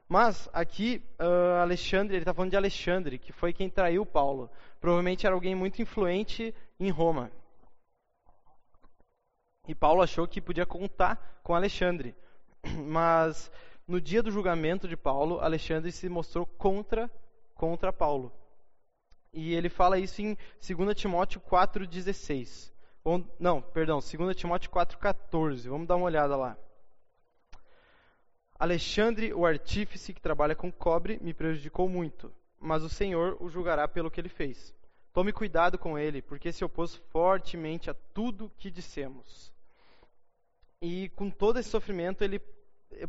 [0.08, 4.52] Mas, aqui, uh, Alexandre, ele está falando de Alexandre, que foi quem traiu Paulo.
[4.80, 7.32] Provavelmente era alguém muito influente em Roma.
[9.68, 12.16] E Paulo achou que podia contar com Alexandre.
[12.86, 13.50] Mas,
[13.88, 17.10] no dia do julgamento de Paulo, Alexandre se mostrou contra,
[17.56, 18.32] contra Paulo.
[19.34, 22.77] E ele fala isso em 2 Timóteo 4,16.
[23.40, 25.70] Não, perdão, 2 Timóteo 4,14.
[25.70, 26.58] Vamos dar uma olhada lá.
[28.60, 33.88] Alexandre, o artífice que trabalha com cobre, me prejudicou muito, mas o Senhor o julgará
[33.88, 34.76] pelo que ele fez.
[35.14, 39.54] Tome cuidado com ele, porque se opôs fortemente a tudo que dissemos.
[40.82, 42.42] E com todo esse sofrimento, ele,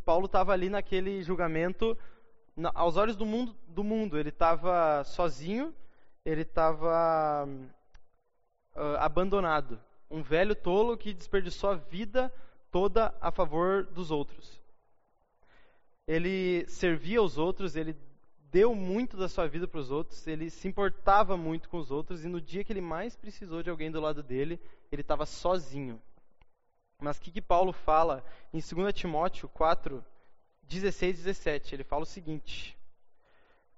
[0.05, 1.96] Paulo estava ali naquele julgamento,
[2.55, 4.18] na, aos olhos do mundo, do mundo.
[4.18, 5.74] Ele estava sozinho,
[6.24, 7.49] ele estava
[8.76, 9.80] uh, abandonado.
[10.11, 12.32] Um velho tolo que desperdiçou a vida
[12.70, 14.61] toda a favor dos outros.
[16.06, 17.94] Ele servia aos outros, ele
[18.50, 22.24] deu muito da sua vida para os outros, ele se importava muito com os outros
[22.24, 24.59] e no dia que ele mais precisou de alguém do lado dele,
[24.90, 26.00] ele estava sozinho.
[27.00, 30.04] Mas o que, que Paulo fala em 2 Timóteo 4,
[30.62, 31.74] 16 e 17?
[31.74, 32.76] Ele fala o seguinte: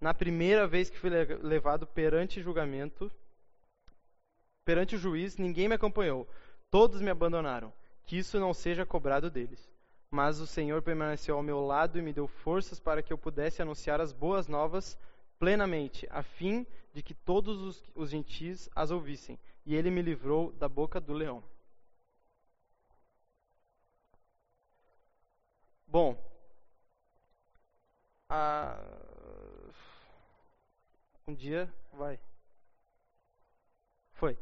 [0.01, 3.11] Na primeira vez que fui levado perante julgamento,
[4.71, 6.29] perante o juiz, ninguém me acompanhou,
[6.71, 7.73] todos me abandonaram.
[8.07, 9.69] Que isso não seja cobrado deles.
[10.13, 13.61] Mas o Senhor permaneceu ao meu lado e me deu forças para que eu pudesse
[13.61, 14.97] anunciar as boas novas
[15.41, 16.65] plenamente, a fim
[16.95, 19.37] de que todos os, os gentis as ouvissem.
[19.67, 21.43] E ele me livrou da boca do leão.
[25.85, 26.17] Bom,
[31.27, 32.21] um dia vai.
[34.13, 34.39] Foi.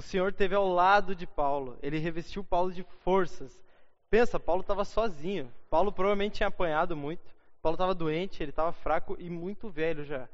[0.00, 1.78] O Senhor teve ao lado de Paulo.
[1.82, 3.60] Ele revestiu Paulo de forças.
[4.08, 5.52] Pensa, Paulo estava sozinho.
[5.68, 7.34] Paulo provavelmente tinha apanhado muito.
[7.60, 10.26] Paulo estava doente, ele estava fraco e muito velho já.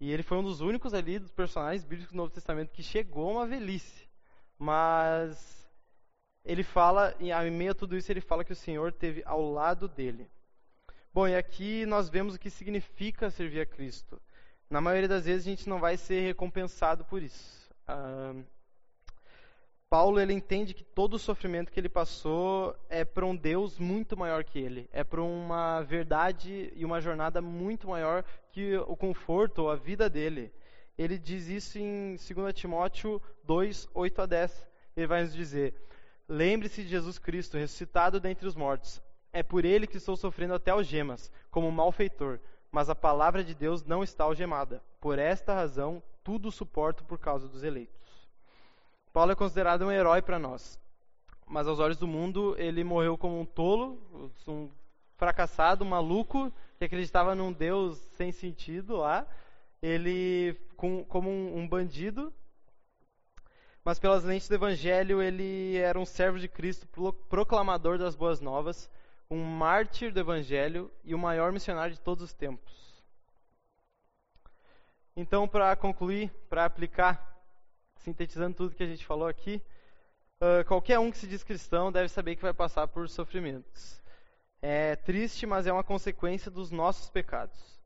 [0.00, 3.28] E ele foi um dos únicos ali dos personagens bíblicos do Novo Testamento que chegou
[3.28, 4.08] a uma velhice.
[4.58, 5.64] Mas
[6.44, 9.86] ele fala, em meio a tudo isso, ele fala que o Senhor teve ao lado
[9.86, 10.28] dele.
[11.12, 14.20] Bom, e aqui nós vemos o que significa servir a Cristo.
[14.68, 17.72] Na maioria das vezes a gente não vai ser recompensado por isso.
[17.86, 18.34] Ah,
[19.94, 24.16] Paulo ele entende que todo o sofrimento que ele passou é para um Deus muito
[24.16, 29.60] maior que ele, é para uma verdade e uma jornada muito maior que o conforto
[29.60, 30.52] ou a vida dele.
[30.98, 34.68] Ele diz isso em 2 Timóteo 2, 8 a 10.
[34.96, 35.72] Ele vai nos dizer:
[36.28, 39.00] Lembre-se de Jesus Cristo, ressuscitado dentre os mortos.
[39.32, 42.40] É por ele que estou sofrendo até algemas, como um malfeitor.
[42.68, 44.82] Mas a palavra de Deus não está algemada.
[45.00, 48.03] Por esta razão, tudo suporto por causa dos eleitos.
[49.14, 50.76] Paulo é considerado um herói para nós.
[51.46, 54.02] Mas aos olhos do mundo, ele morreu como um tolo,
[54.48, 54.68] um
[55.16, 59.24] fracassado, um maluco, que acreditava num Deus sem sentido lá.
[59.80, 62.34] Ele, com, como um, um bandido,
[63.84, 66.88] mas pelas lentes do Evangelho ele era um servo de Cristo,
[67.28, 68.90] proclamador das boas novas,
[69.30, 73.04] um mártir do Evangelho e o maior missionário de todos os tempos.
[75.14, 77.33] Então, para concluir, para aplicar,
[77.96, 79.62] sintetizando tudo que a gente falou aqui,
[80.40, 84.00] uh, qualquer um que se diz cristão deve saber que vai passar por sofrimentos.
[84.60, 87.78] É triste, mas é uma consequência dos nossos pecados.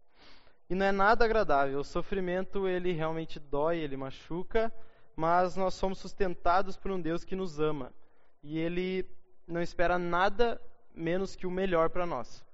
[0.71, 1.81] E não é nada agradável.
[1.81, 4.73] O sofrimento ele realmente dói, ele machuca
[5.19, 7.93] mas nós somos sustentados por um Deus que nos ama.
[8.41, 9.05] E Ele
[9.49, 10.63] não espera nada
[10.95, 12.47] menos que o melhor para nós.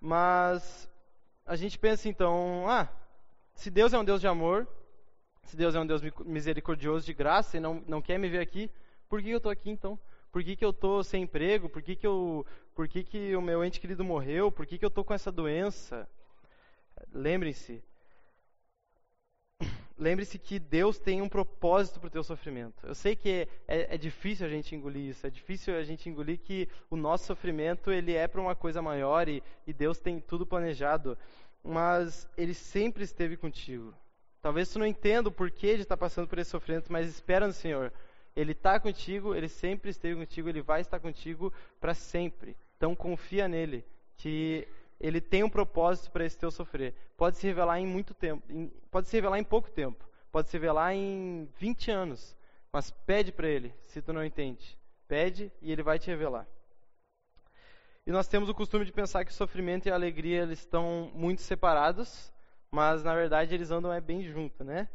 [0.00, 0.90] Mas
[1.44, 2.88] a gente pensa então, ah,
[3.52, 4.66] se Deus é um Deus de amor,
[5.48, 8.70] se Deus é um Deus misericordioso de graça e não, não quer me ver aqui,
[9.08, 9.98] por que eu estou aqui então?
[10.30, 11.70] Por que, que eu estou sem emprego?
[11.70, 12.44] Por que, que, eu,
[12.74, 14.52] por que, que o meu ente querido morreu?
[14.52, 16.06] Por que, que eu estou com essa doença?
[17.10, 17.82] Lembrem-se,
[19.98, 22.86] lembre-se que Deus tem um propósito para o teu sofrimento.
[22.86, 26.38] Eu sei que é, é, difícil a gente engolir isso, é difícil a gente engolir
[26.38, 30.44] que o nosso sofrimento ele é para uma coisa maior e, e Deus tem tudo
[30.44, 31.16] planejado,
[31.64, 33.94] mas Ele sempre esteve contigo.
[34.40, 37.52] Talvez tu não entenda o porquê de estar passando por esse sofrimento, mas espera no
[37.52, 37.92] Senhor.
[38.36, 42.56] Ele está contigo, Ele sempre esteve contigo, Ele vai estar contigo para sempre.
[42.76, 43.84] Então confia nele,
[44.16, 44.66] que
[45.00, 46.94] ele tem um propósito para esse teu sofrer.
[47.16, 50.54] Pode se revelar em muito tempo, em, pode se revelar em pouco tempo, pode se
[50.54, 52.36] revelar em 20 anos,
[52.72, 54.78] mas pede para ele, se tu não entende.
[55.06, 56.46] Pede e ele vai te revelar.
[58.06, 61.10] E nós temos o costume de pensar que o sofrimento e a alegria eles estão
[61.14, 62.32] muito separados,
[62.70, 64.88] mas na verdade eles andam é bem junto, né?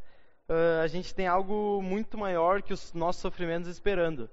[0.47, 4.29] Uh, a gente tem algo muito maior que os nossos sofrimentos esperando.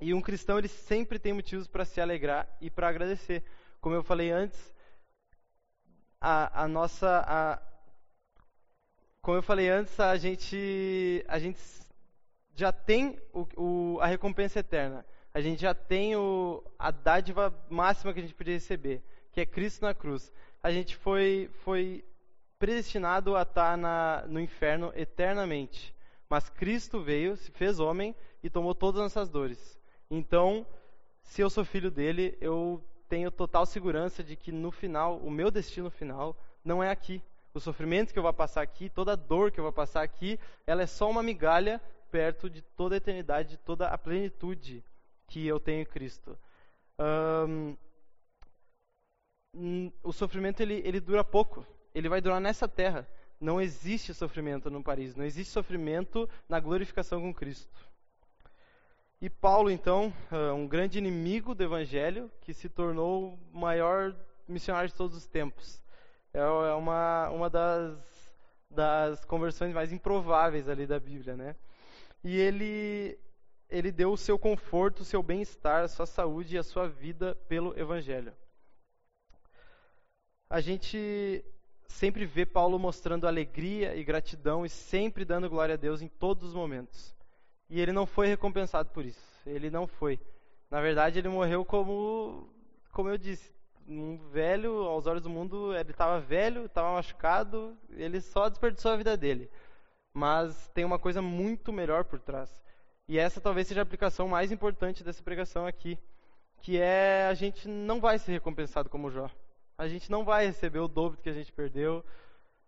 [0.00, 3.44] E um cristão ele sempre tem motivos para se alegrar e para agradecer.
[3.80, 4.72] Como eu falei antes,
[6.20, 7.24] a, a nossa.
[7.26, 7.62] A,
[9.20, 11.60] como eu falei antes, a gente, a gente
[12.54, 15.06] já tem o, o, a recompensa eterna.
[15.34, 19.46] A gente já tem o, a dádiva máxima que a gente podia receber, que é
[19.46, 20.32] Cristo na cruz.
[20.62, 22.04] A gente foi, foi
[22.58, 25.94] predestinado a estar na, no inferno eternamente.
[26.28, 29.78] Mas Cristo veio, se fez homem e tomou todas as nossas dores.
[30.10, 30.64] Então,
[31.22, 35.50] se eu sou filho dele, eu tenho total segurança de que no final, o meu
[35.50, 37.22] destino final não é aqui.
[37.52, 40.38] O sofrimento que eu vou passar aqui, toda a dor que eu vou passar aqui,
[40.66, 44.84] ela é só uma migalha perto de toda a eternidade, de toda a plenitude
[45.26, 46.38] que eu tenho em Cristo.
[46.98, 47.76] Um,
[50.02, 51.66] o sofrimento ele, ele dura pouco.
[51.94, 53.06] Ele vai durar nessa terra.
[53.40, 55.14] Não existe sofrimento no Paris.
[55.14, 57.90] Não existe sofrimento na glorificação com Cristo.
[59.20, 60.12] E Paulo, então,
[60.56, 64.14] um grande inimigo do Evangelho, que se tornou o maior
[64.48, 65.82] missionário de todos os tempos.
[66.34, 68.32] É, é uma, uma das,
[68.70, 71.54] das conversões mais improváveis ali da Bíblia, né?
[72.24, 73.18] E ele,
[73.68, 77.36] ele deu o seu conforto, o seu bem-estar, a sua saúde e a sua vida
[77.48, 78.32] pelo Evangelho.
[80.52, 81.42] A gente
[81.88, 86.48] sempre vê Paulo mostrando alegria e gratidão e sempre dando glória a Deus em todos
[86.48, 87.16] os momentos.
[87.70, 89.24] E ele não foi recompensado por isso.
[89.46, 90.20] Ele não foi.
[90.70, 92.52] Na verdade, ele morreu como,
[92.92, 93.50] como eu disse,
[93.88, 98.96] um velho, aos olhos do mundo, ele estava velho, estava machucado, ele só desperdiçou a
[98.96, 99.50] vida dele.
[100.12, 102.62] Mas tem uma coisa muito melhor por trás.
[103.08, 105.98] E essa talvez seja a aplicação mais importante dessa pregação aqui,
[106.60, 109.30] que é a gente não vai ser recompensado como Jó.
[109.76, 112.04] A gente não vai receber o dobro que a gente perdeu.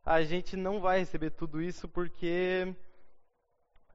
[0.05, 2.75] A gente não vai receber tudo isso porque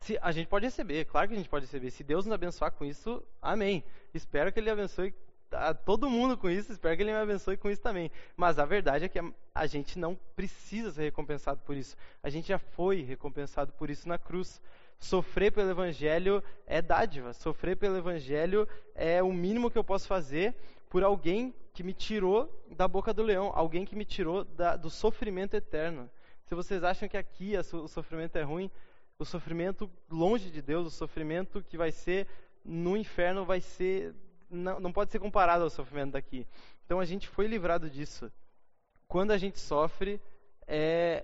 [0.01, 1.91] se, a gente pode receber, claro que a gente pode receber.
[1.91, 3.83] Se Deus nos abençoar com isso, amém.
[4.13, 5.13] Espero que Ele abençoe
[5.51, 8.11] a todo mundo com isso, espero que Ele me abençoe com isso também.
[8.35, 11.95] Mas a verdade é que a, a gente não precisa ser recompensado por isso.
[12.23, 14.61] A gente já foi recompensado por isso na cruz.
[14.99, 17.33] Sofrer pelo Evangelho é dádiva.
[17.33, 20.55] Sofrer pelo Evangelho é o mínimo que eu posso fazer
[20.89, 24.89] por alguém que me tirou da boca do leão, alguém que me tirou da, do
[24.89, 26.09] sofrimento eterno.
[26.43, 28.69] Se vocês acham que aqui o sofrimento é ruim,
[29.17, 32.27] o sofrimento longe de Deus, o sofrimento que vai ser
[32.65, 34.13] no inferno, vai ser
[34.49, 36.45] não, não pode ser comparado ao sofrimento daqui.
[36.83, 38.29] Então a gente foi livrado disso.
[39.07, 40.19] Quando a gente sofre,
[40.67, 41.23] é,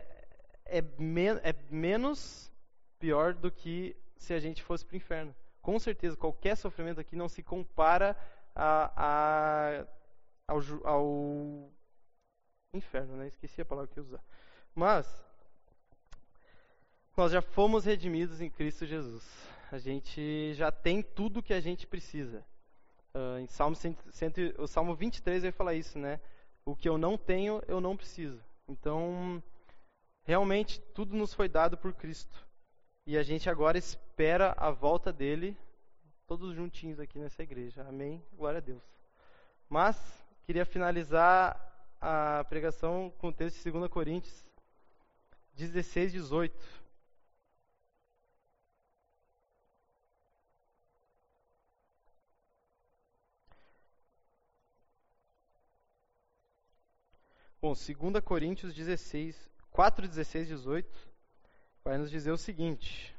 [0.63, 2.49] é, men é menos
[2.97, 5.35] pior do que se a gente fosse para o inferno.
[5.61, 8.15] Com certeza, qualquer sofrimento aqui não se compara
[8.55, 9.85] a, a,
[10.47, 11.71] ao, ao
[12.73, 13.27] inferno, né?
[13.27, 14.23] Esqueci a palavra que usar.
[14.73, 15.07] Mas
[17.15, 19.23] nós já fomos redimidos em Cristo Jesus.
[19.71, 22.45] A gente já tem tudo que a gente precisa.
[23.13, 26.19] Uh, em Salmo, 100, 100, o Salmo 23 vai falar isso, né?
[26.65, 28.43] O que eu não tenho, eu não preciso.
[28.67, 29.41] Então,
[30.23, 32.45] realmente, tudo nos foi dado por Cristo.
[33.07, 35.57] E a gente agora espera a volta dele,
[36.27, 37.85] todos juntinhos aqui nessa igreja.
[37.87, 38.21] Amém?
[38.33, 38.83] Glória a Deus.
[39.69, 41.59] Mas, queria finalizar
[41.99, 44.45] a pregação com o texto de 2 Coríntios
[45.55, 46.85] 16, 18.
[57.59, 61.09] Bom, 2 Coríntios 16, 4, 16, 18,
[61.83, 63.15] vai nos dizer o seguinte: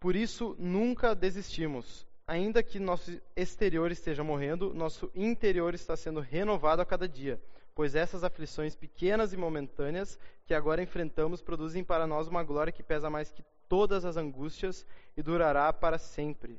[0.00, 2.06] Por isso nunca desistimos.
[2.28, 7.40] Ainda que nosso exterior esteja morrendo, nosso interior está sendo renovado a cada dia,
[7.72, 12.82] pois essas aflições pequenas e momentâneas que agora enfrentamos produzem para nós uma glória que
[12.82, 14.84] pesa mais que todas as angústias
[15.16, 16.58] e durará para sempre.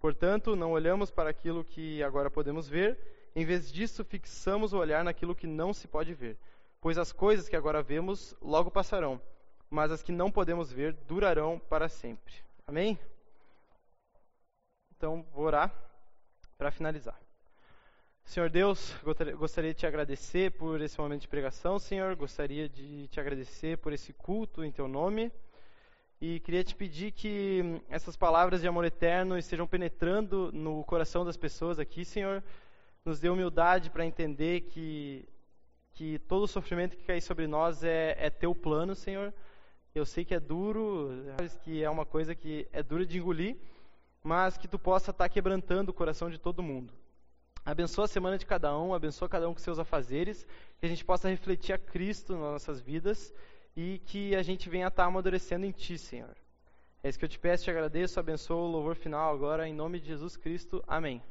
[0.00, 2.98] Portanto, não olhamos para aquilo que agora podemos ver,
[3.36, 6.38] em vez disso, fixamos o olhar naquilo que não se pode ver,
[6.80, 9.20] pois as coisas que agora vemos logo passarão,
[9.68, 12.32] mas as que não podemos ver durarão para sempre.
[12.66, 12.98] Amém?
[15.02, 15.74] Então, vou orar
[16.56, 17.20] para finalizar.
[18.24, 18.94] Senhor Deus,
[19.36, 22.14] gostaria de te agradecer por esse momento de pregação, Senhor.
[22.14, 25.32] Gostaria de te agradecer por esse culto em teu nome.
[26.20, 31.36] E queria te pedir que essas palavras de amor eterno estejam penetrando no coração das
[31.36, 32.40] pessoas aqui, Senhor
[33.04, 35.28] nos dê humildade para entender que,
[35.94, 39.34] que todo o sofrimento que cai sobre nós é, é teu plano, Senhor.
[39.92, 41.10] Eu sei que é duro,
[41.64, 43.56] que é uma coisa que é dura de engolir,
[44.22, 46.92] mas que tu possa estar quebrantando o coração de todo mundo.
[47.64, 50.46] Abençoa a semana de cada um, abençoa cada um com seus afazeres,
[50.78, 53.32] que a gente possa refletir a Cristo nas nossas vidas
[53.76, 56.36] e que a gente venha estar amadurecendo em Ti, Senhor.
[57.02, 59.98] É isso que eu te peço, te agradeço, abençoa o louvor final agora, em nome
[60.00, 60.82] de Jesus Cristo.
[60.86, 61.22] Amém.